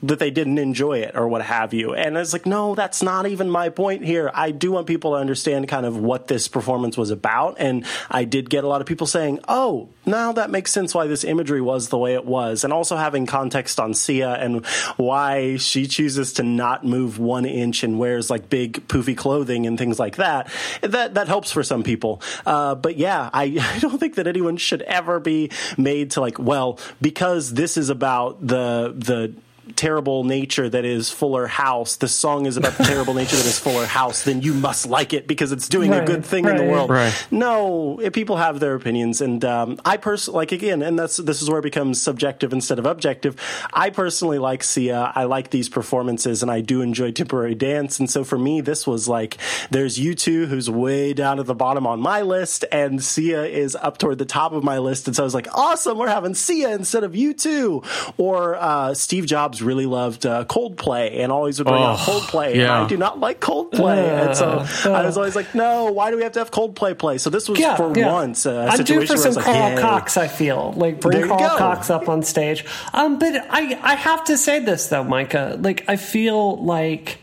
[0.03, 1.95] that they didn't enjoy it or what have you.
[1.95, 4.31] And it's like no that's not even my point here.
[4.35, 7.57] I do want people to understand kind of what this performance was about.
[7.59, 11.07] And I did get a lot of people saying oh now that makes sense why
[11.07, 12.65] this imagery was the way it was.
[12.65, 14.65] And also having context on Sia and
[14.97, 19.79] why she chooses to not move one inch and wears like big poofy clothing and
[19.79, 20.51] things like that.
[20.83, 22.21] That that helps for some people.
[22.45, 23.45] Uh, but yeah, I,
[23.75, 27.89] I don't think that anyone should ever be made to like, well, because this is
[27.89, 29.35] about the the
[29.77, 33.59] terrible nature that is Fuller House, the song is about the terrible nature that is
[33.59, 36.59] Fuller House, then you must like it because it's doing right, a good thing right,
[36.59, 36.91] in the world.
[36.91, 37.15] Right.
[37.31, 41.49] No, people have their opinions, and um, I personally like again, and that's this is
[41.49, 43.41] where it becomes subjective instead of objective.
[43.73, 45.13] I personally like Sia.
[45.15, 47.99] I like these performances, and I do enjoy temporary dance.
[47.99, 49.39] And so for me, this was like
[49.71, 53.99] there's U2 who's way down at the bottom on my list, and Sia is up
[53.99, 55.07] toward the top of my list.
[55.07, 59.27] And so I was like, awesome, we're having Sia instead of U2 or uh, Steve
[59.27, 62.55] Jobs Really loved uh, Coldplay and always would bring oh, out Coldplay.
[62.55, 62.63] Yeah.
[62.63, 63.99] And I do not like Coldplay.
[63.99, 66.51] Uh, and so uh, I was always like, no, why do we have to have
[66.51, 67.19] Coldplay play?
[67.19, 68.13] So this was yeah, for yeah.
[68.13, 70.73] once a I'm due for some like, Carl Cox, I feel.
[70.77, 72.65] Like bring Carl Cox up on stage.
[72.93, 75.57] Um, but I, I have to say this though, Micah.
[75.61, 77.19] Like I feel like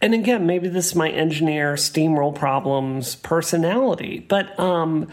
[0.00, 5.08] and again, maybe this is my engineer steamroll problems personality, but um,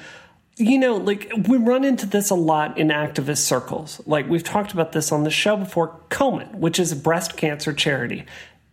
[0.58, 4.02] you know, like we run into this a lot in activist circles.
[4.06, 6.00] Like we've talked about this on the show before.
[6.10, 8.26] Komen, which is a breast cancer charity,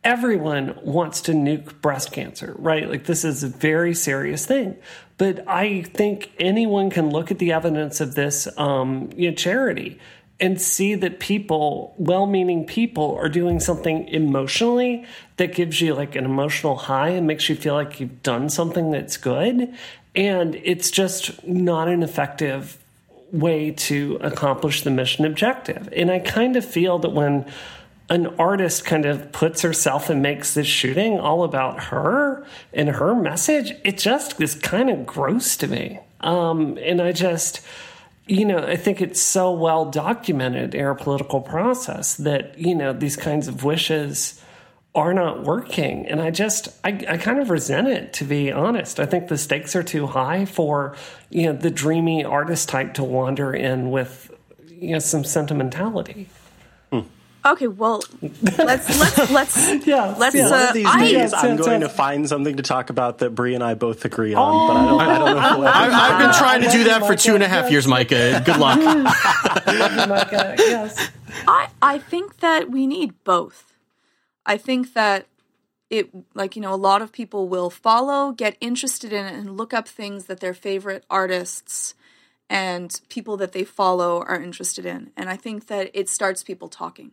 [0.04, 2.88] everyone wants to nuke breast cancer, right?
[2.88, 4.76] Like this is a very serious thing.
[5.18, 9.98] But I think anyone can look at the evidence of this um, you know, charity
[10.40, 15.04] and see that people, well meaning people, are doing something emotionally
[15.36, 18.90] that gives you like an emotional high and makes you feel like you've done something
[18.90, 19.72] that's good.
[20.14, 22.78] And it's just not an effective
[23.32, 25.88] way to accomplish the mission objective.
[25.96, 27.46] And I kind of feel that when
[28.10, 32.44] an artist kind of puts herself and makes this shooting all about her
[32.74, 35.98] and her message, it just is kind of gross to me.
[36.20, 37.62] Um, and I just,
[38.26, 43.16] you know, I think it's so well documented our political process that, you know, these
[43.16, 44.42] kinds of wishes
[44.94, 46.06] are not working.
[46.06, 49.00] And I just, I, I kind of resent it, to be honest.
[49.00, 50.96] I think the stakes are too high for,
[51.30, 54.30] you know, the dreamy artist type to wander in with,
[54.68, 56.28] you know, some sentimentality.
[57.44, 58.00] Okay, well,
[58.56, 60.32] let's let's let's Yeah, let's.
[60.36, 60.46] yeah.
[60.46, 63.30] Uh, One of these I, days, I'm going to find something to talk about that
[63.30, 65.76] Bree and I both agree on, but I don't, I don't know if we'll ever
[65.76, 68.42] I've, I've been trying to do that for two and a half years, Micah.
[68.46, 68.78] Good luck.
[69.66, 71.10] Micah, yes.
[71.48, 73.71] I I think that we need both.
[74.44, 75.26] I think that
[75.90, 79.56] it like you know a lot of people will follow, get interested in it, and
[79.56, 81.94] look up things that their favorite artists
[82.48, 86.68] and people that they follow are interested in, and I think that it starts people
[86.68, 87.12] talking.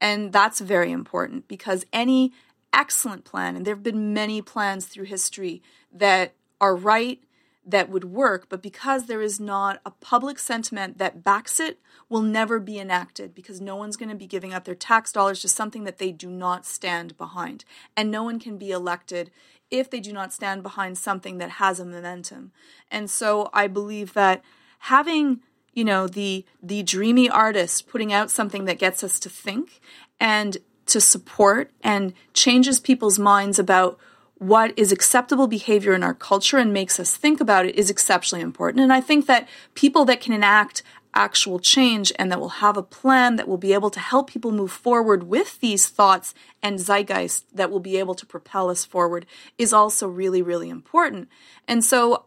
[0.00, 2.32] And that's very important because any
[2.72, 5.62] excellent plan, and there have been many plans through history
[5.92, 7.22] that are right,
[7.64, 12.22] that would work, but because there is not a public sentiment that backs it, will
[12.22, 15.48] never be enacted because no one's going to be giving up their tax dollars to
[15.48, 17.64] something that they do not stand behind.
[17.96, 19.30] And no one can be elected
[19.70, 22.50] if they do not stand behind something that has a momentum.
[22.90, 24.42] And so I believe that
[24.80, 25.40] having
[25.72, 29.80] you know the the dreamy artist putting out something that gets us to think
[30.18, 33.98] and to support and changes people's minds about
[34.40, 38.42] what is acceptable behavior in our culture and makes us think about it is exceptionally
[38.42, 38.82] important.
[38.82, 40.82] And i think that people that can enact
[41.12, 44.52] actual change and that will have a plan that will be able to help people
[44.52, 46.32] move forward with these thoughts
[46.62, 49.26] and zeitgeist that will be able to propel us forward
[49.58, 51.28] is also really really important.
[51.68, 52.24] And so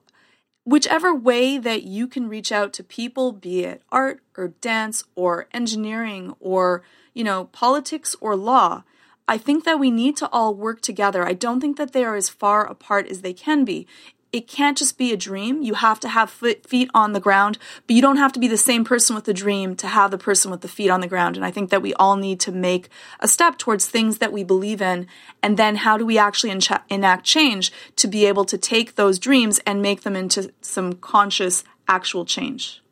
[0.65, 5.47] whichever way that you can reach out to people, be it art or dance or
[5.51, 6.83] engineering or,
[7.13, 8.83] you know, politics or law,
[9.27, 11.25] I think that we need to all work together.
[11.25, 13.87] I don't think that they are as far apart as they can be.
[14.33, 15.61] It can't just be a dream.
[15.61, 17.57] You have to have feet on the ground,
[17.87, 20.17] but you don't have to be the same person with the dream to have the
[20.17, 21.37] person with the feet on the ground.
[21.37, 24.43] And I think that we all need to make a step towards things that we
[24.43, 25.07] believe in.
[25.41, 26.59] And then how do we actually
[26.89, 31.63] enact change to be able to take those dreams and make them into some conscious,
[31.87, 32.82] actual change?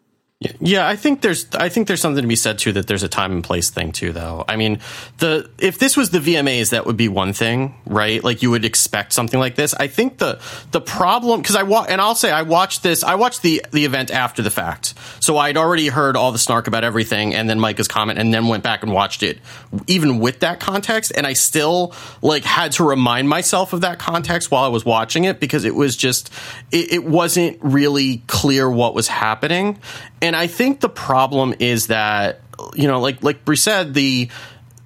[0.60, 3.08] Yeah, I think there's I think there's something to be said too that there's a
[3.08, 4.44] time and place thing too though.
[4.48, 4.80] I mean,
[5.20, 8.24] the if this was the VMAs that would be one thing, right?
[8.24, 9.76] Like you would expect something like this.
[9.76, 10.40] I think the
[10.72, 13.86] the problem cuz I wa- and I'll say I watched this I watched the the
[13.86, 14.96] event after the fact.
[15.20, 18.48] So I'd already heard all the snark about everything and then Micah's comment and then
[18.48, 19.38] went back and watched it
[19.86, 24.50] even with that context and I still like had to remind myself of that context
[24.50, 26.32] while I was watching it because it was just
[26.72, 29.78] it, it wasn't really clear what was happening.
[30.22, 32.42] And I think the problem is that
[32.76, 34.30] you know, like like Bree said, the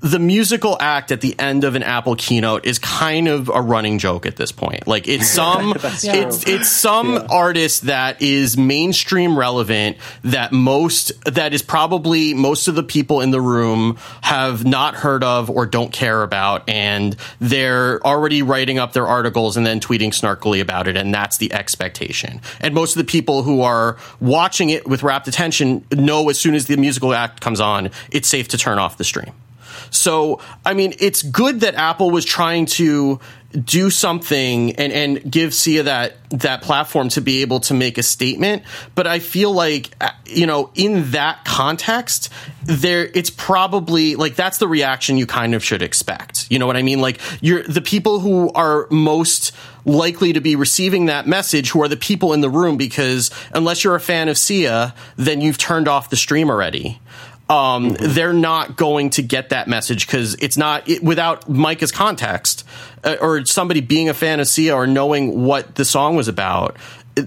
[0.06, 3.98] the musical act at the end of an Apple keynote is kind of a running
[3.98, 4.86] joke at this point.
[4.86, 11.64] Like it's some it's it's some artist that is mainstream relevant that most that is
[11.64, 16.22] probably most of the people in the room have not heard of or don't care
[16.22, 21.12] about and they're already writing up their articles and then tweeting snarkily about it and
[21.12, 22.42] that's the expectation.
[22.62, 26.54] And most of the people who are watching it with rapt attention know as soon
[26.54, 29.34] as the musical act comes on, it's safe to turn off the stream.
[29.90, 33.20] So, I mean, it's good that Apple was trying to
[33.56, 38.04] do something and, and give Sia that that platform to be able to make a
[38.04, 38.64] statement.
[38.96, 42.30] But I feel like uh, you know, in that context,
[42.64, 46.48] there it's probably like that's the reaction you kind of should expect.
[46.52, 47.00] You know what I mean?
[47.00, 49.54] Like you're the people who are most
[49.86, 53.84] likely to be receiving that message who are the people in the room because unless
[53.84, 57.00] you're a fan of Sia, then you've turned off the stream already
[57.50, 62.66] um, they're not going to get that message because it's not it, without Micah's context
[63.04, 66.78] uh, or somebody being a fan of Sia or knowing what the song was about.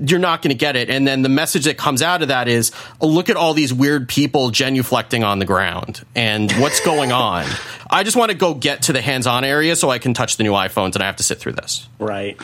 [0.00, 0.90] you're not going to get it.
[0.90, 4.08] And then the message that comes out of that is, look at all these weird
[4.08, 7.46] people genuflecting on the ground and what's going on.
[7.90, 10.42] I just want to go get to the hands-on area so I can touch the
[10.42, 11.88] new iPhones, and I have to sit through this.
[11.98, 12.38] Right.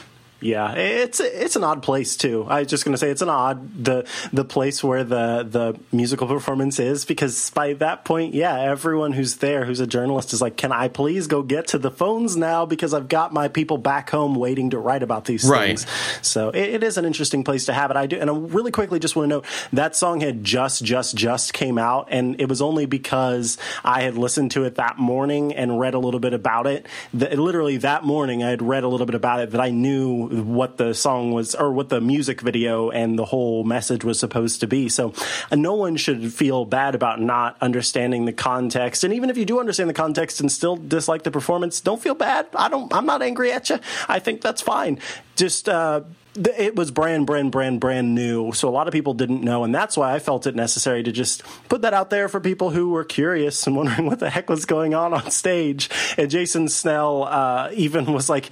[0.45, 2.45] Yeah, it's it's an odd place too.
[2.49, 5.79] I was just going to say it's an odd the the place where the the
[5.91, 10.43] musical performance is because by that point, yeah, everyone who's there who's a journalist is
[10.43, 13.79] like, "Can I please go get to the phones now because I've got my people
[13.79, 15.79] back home waiting to write about these Right.
[15.79, 15.87] things."
[16.21, 17.97] So it, it is an interesting place to have it.
[17.97, 21.17] I do, and I really quickly just want to note that song had just just
[21.17, 25.55] just came out, and it was only because I had listened to it that morning
[25.55, 26.85] and read a little bit about it.
[27.15, 30.34] That literally that morning, I had read a little bit about it that I knew
[30.43, 34.61] what the song was or what the music video and the whole message was supposed
[34.61, 34.89] to be.
[34.89, 35.13] So
[35.51, 39.05] uh, no one should feel bad about not understanding the context.
[39.05, 42.15] And even if you do understand the context and still dislike the performance, don't feel
[42.15, 42.47] bad.
[42.55, 42.93] I don't.
[42.93, 43.79] I'm not angry at you.
[44.09, 44.99] I think that's fine.
[45.37, 45.69] Just.
[45.69, 46.03] uh
[46.37, 48.53] it was brand, brand, brand, brand new.
[48.53, 51.13] So a lot of people didn't know, and that's why I felt it necessary to
[51.13, 54.49] just put that out there for people who were curious and wondering what the heck
[54.51, 55.89] was going on on stage.
[56.19, 58.51] And Jason Snell uh, even was like,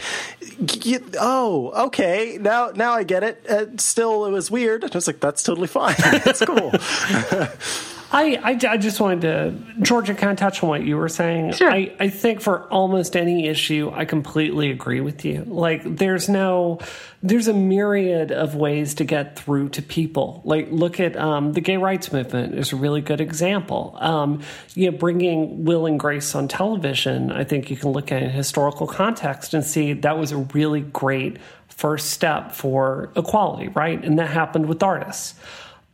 [0.58, 4.84] "Y- y- "Oh, okay, now now I get it." Uh, still, it was weird.
[4.84, 5.94] I was like, "That's totally fine.
[5.98, 6.72] It's cool."
[8.14, 11.54] I, I, I just wanted to, Georgia, kind of touch on what you were saying.
[11.54, 11.70] Sure.
[11.70, 15.44] I, I think for almost any issue, I completely agree with you.
[15.46, 16.78] Like, there's no,
[17.22, 20.42] there's a myriad of ways to get through to people.
[20.44, 23.96] Like, look at um, the gay rights movement is a really good example.
[23.98, 24.42] Um,
[24.74, 28.28] you know, bringing Will and Grace on television, I think you can look at a
[28.28, 31.38] historical context and see that was a really great
[31.68, 34.04] first step for equality, right?
[34.04, 35.34] And that happened with artists.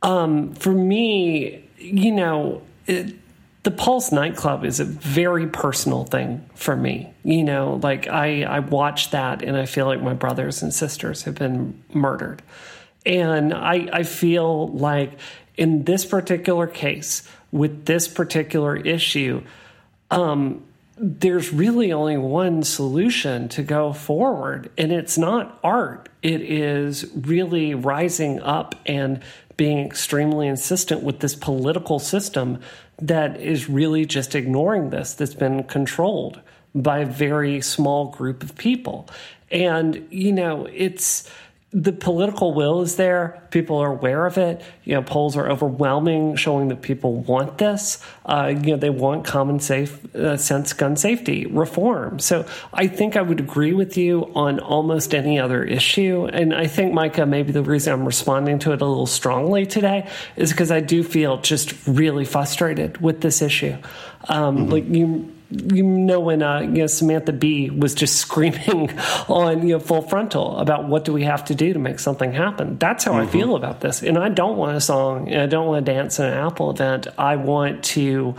[0.03, 3.15] Um, for me, you know, it,
[3.63, 7.13] the Pulse nightclub is a very personal thing for me.
[7.25, 11.25] You know, like I, I watch that and I feel like my brothers and sisters
[11.25, 12.43] have been murdered.
[13.05, 15.19] And I, I feel like
[15.57, 19.43] in this particular case, with this particular issue,
[20.11, 20.63] um,
[20.97, 26.09] there's really only one solution to go forward, and it's not art.
[26.23, 29.23] It is really rising up and
[29.59, 32.59] being extremely insistent with this political system
[33.03, 36.41] that is really just ignoring this, that's been controlled
[36.75, 39.07] by a very small group of people.
[39.51, 41.29] And, you know, it's
[41.71, 43.43] the political will is there.
[43.51, 44.63] People are aware of it.
[44.85, 48.03] You know, polls are overwhelming, showing that people want this.
[48.25, 52.21] Uh, you know, they want common safe uh, sense gun safety reform.
[52.21, 56.27] So I think I would agree with you on almost any other issue.
[56.33, 60.09] And I think, Micah, maybe the reason I'm responding to it a little strongly today
[60.37, 63.77] is because I do feel just really frustrated with this issue.
[64.29, 68.91] Um, Like you you know when uh, you know Samantha Bee was just screaming
[69.29, 72.33] on you know full frontal about what do we have to do to make something
[72.33, 72.79] happen.
[72.79, 75.29] That's how I feel about this, and I don't want a song.
[75.29, 77.07] and I don't want to dance in an Apple event.
[77.17, 78.35] I want to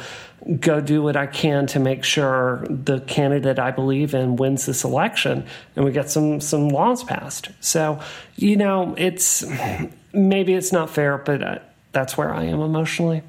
[0.60, 4.84] go do what I can to make sure the candidate I believe in wins this
[4.84, 5.46] election,
[5.76, 7.50] and we get some some laws passed.
[7.60, 8.00] So
[8.36, 9.44] you know it's
[10.14, 11.60] maybe it's not fair, but uh,
[11.92, 13.24] that's where I am emotionally.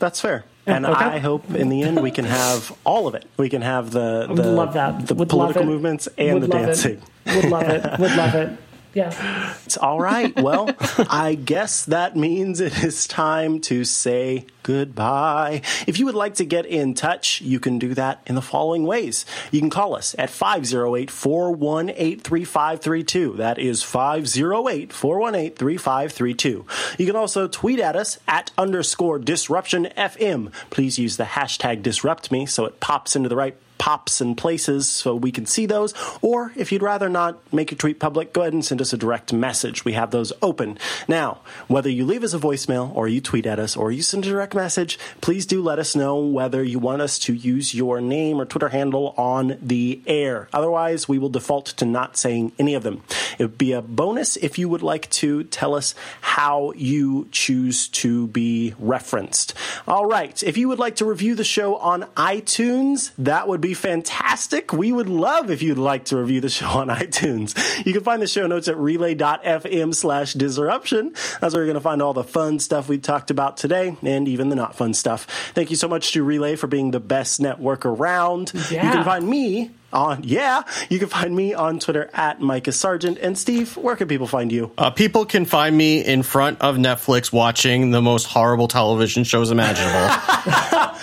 [0.00, 0.44] That's fair.
[0.66, 1.04] And okay.
[1.04, 3.24] I hope in the end we can have all of it.
[3.36, 5.06] We can have the the, love that.
[5.06, 7.00] the love political movements and Would the love It.
[7.26, 8.00] Would love it.
[8.00, 8.58] Would love it.
[8.96, 9.54] Yeah.
[9.66, 10.34] It's all right.
[10.40, 10.70] Well,
[11.10, 15.60] I guess that means it is time to say goodbye.
[15.86, 18.86] If you would like to get in touch, you can do that in the following
[18.86, 19.26] ways.
[19.50, 23.34] You can call us at 508 418 3532.
[23.34, 26.66] That is 508 418 3532.
[26.98, 30.50] You can also tweet at us at underscore disruption FM.
[30.70, 34.88] Please use the hashtag disrupt me so it pops into the right pops and places
[34.88, 35.94] so we can see those.
[36.22, 38.96] Or if you'd rather not make your tweet public, go ahead and send us a
[38.96, 39.84] direct message.
[39.84, 40.78] We have those open.
[41.08, 44.24] Now, whether you leave us a voicemail or you tweet at us or you send
[44.24, 48.00] a direct message, please do let us know whether you want us to use your
[48.00, 50.48] name or Twitter handle on the air.
[50.52, 53.02] Otherwise, we will default to not saying any of them.
[53.38, 57.88] It would be a bonus if you would like to tell us how you choose
[57.88, 59.54] to be referenced.
[59.86, 60.42] All right.
[60.42, 64.72] If you would like to review the show on iTunes, that would be fantastic.
[64.72, 67.56] We would love if you'd like to review the show on iTunes.
[67.84, 71.14] You can find the show notes at relay.fm slash disruption.
[71.40, 74.28] That's where you're going to find all the fun stuff we talked about today and
[74.28, 75.26] even the not fun stuff.
[75.54, 78.52] Thank you so much to Relay for being the best network around.
[78.54, 83.18] You can find me on, yeah, you can find me on Twitter at Micah Sargent.
[83.18, 84.70] And Steve, where can people find you?
[84.76, 89.50] Uh, people can find me in front of Netflix watching the most horrible television shows
[89.50, 90.14] imaginable.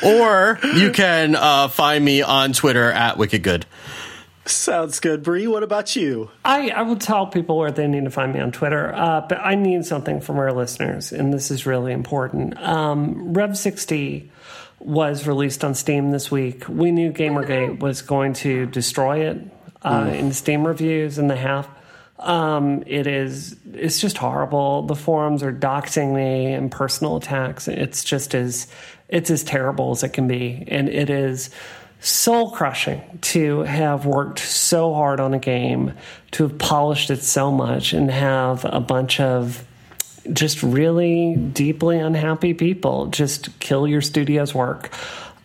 [0.06, 3.66] or you can uh, find me on Twitter at Wicked Good.
[4.46, 5.48] Sounds good, Bree.
[5.48, 6.30] What about you?
[6.44, 9.40] I, I will tell people where they need to find me on Twitter, uh, but
[9.40, 12.62] I need something from our listeners, and this is really important.
[12.62, 14.30] Um, Rev 60
[14.84, 16.68] was released on Steam this week.
[16.68, 19.38] We knew Gamergate was going to destroy it
[19.82, 21.70] uh, in Steam reviews, and the half.
[22.20, 24.84] Um, it is it's just horrible.
[24.84, 27.68] The forums are doxing me and personal attacks.
[27.68, 28.68] It's just as
[29.10, 31.50] it's as terrible as it can be, and it is
[32.00, 35.94] soul crushing to have worked so hard on a game,
[36.32, 39.66] to have polished it so much, and have a bunch of
[40.32, 44.92] just really deeply unhappy people just kill your studio's work.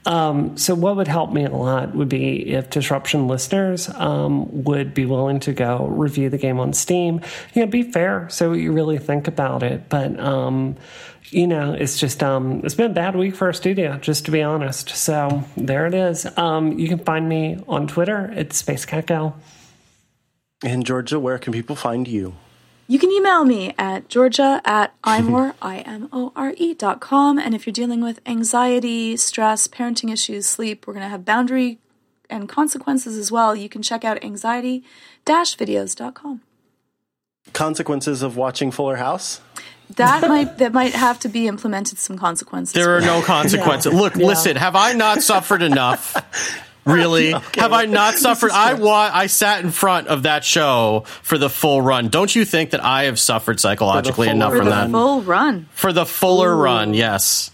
[0.06, 4.94] Um, so, what would help me a lot would be if Disruption listeners um, would
[4.94, 7.20] be willing to go review the game on Steam.
[7.52, 9.90] You know, be fair, so you really think about it.
[9.90, 10.76] But um,
[11.24, 14.30] you know, it's just um, it's been a bad week for our studio, just to
[14.30, 14.88] be honest.
[14.90, 16.26] So there it is.
[16.38, 19.34] Um, you can find me on Twitter at Spacekatgal.
[20.64, 22.34] And Georgia, where can people find you?
[22.90, 27.38] You can email me at georgia at imore, I-M-O-R-E dot com.
[27.38, 31.80] And if you're dealing with anxiety, stress, parenting issues, sleep, we're going to have boundary
[32.30, 33.54] and consequences as well.
[33.54, 36.40] You can check out anxiety-videos.com.
[37.52, 39.42] Consequences of watching Fuller House?
[39.96, 42.72] That might that might have to be implemented some consequences.
[42.72, 43.92] There are no consequences.
[43.92, 46.16] Look, listen, have I not suffered enough?
[46.88, 47.32] Really?
[47.58, 48.50] Have I not suffered?
[48.50, 52.08] I wa- I sat in front of that show for the full run.
[52.08, 54.90] Don't you think that I have suffered psychologically full enough for from the that?
[54.90, 55.68] full run.
[55.72, 57.50] For the fuller run, yes.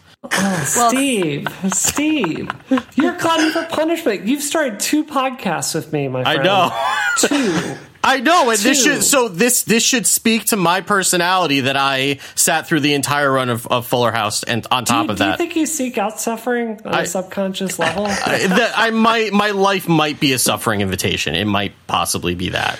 [0.63, 2.49] Steve, Steve,
[2.95, 4.27] you're glutton for punishment.
[4.27, 6.41] You've started two podcasts with me, my friend.
[6.41, 6.99] I know.
[7.19, 7.77] Two.
[8.05, 12.19] I know, and this should so this this should speak to my personality that I
[12.35, 15.25] sat through the entire run of, of Fuller House, and on top you, of that,
[15.25, 18.07] do you think you seek out suffering on a I- subconscious level?
[18.09, 21.35] I, that I might my life might be a suffering invitation.
[21.35, 22.79] It might possibly be that.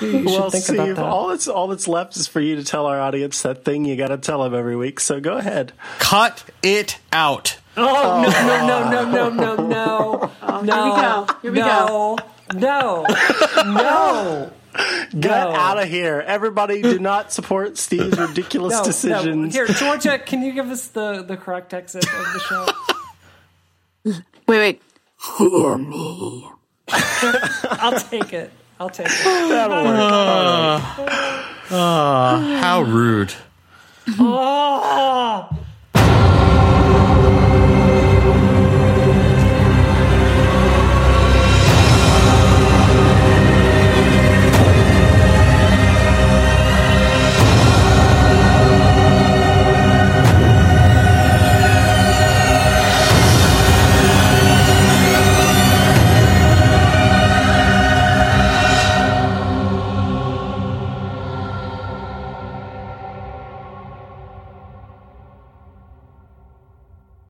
[0.00, 1.04] you well, should think about Steve, that.
[1.04, 3.94] all that's all that's left is for you to tell our audience that thing you
[3.96, 4.98] got to tell them every week.
[4.98, 5.72] So go ahead.
[6.00, 7.58] Cut it out.
[7.76, 10.32] Oh no no no no no no no!
[10.42, 11.26] Oh, Here we go.
[11.42, 12.18] Here we no,
[12.54, 13.04] No,
[13.66, 14.50] no,
[15.10, 15.50] Get No.
[15.50, 16.82] out of here, everybody!
[16.82, 18.84] Do not support Steve's ridiculous no, no.
[18.84, 19.54] decisions.
[19.54, 22.66] Here, Georgia, can you give us the the correct exit of the show?
[24.46, 24.82] Wait, wait.
[25.38, 26.48] Hear me.
[26.88, 28.50] I'll take it.
[28.80, 29.24] I'll take it.
[29.24, 29.96] That'll work.
[29.98, 31.58] Ah.
[31.70, 32.58] Ah.
[32.62, 33.34] How rude.
[34.18, 35.50] Oh,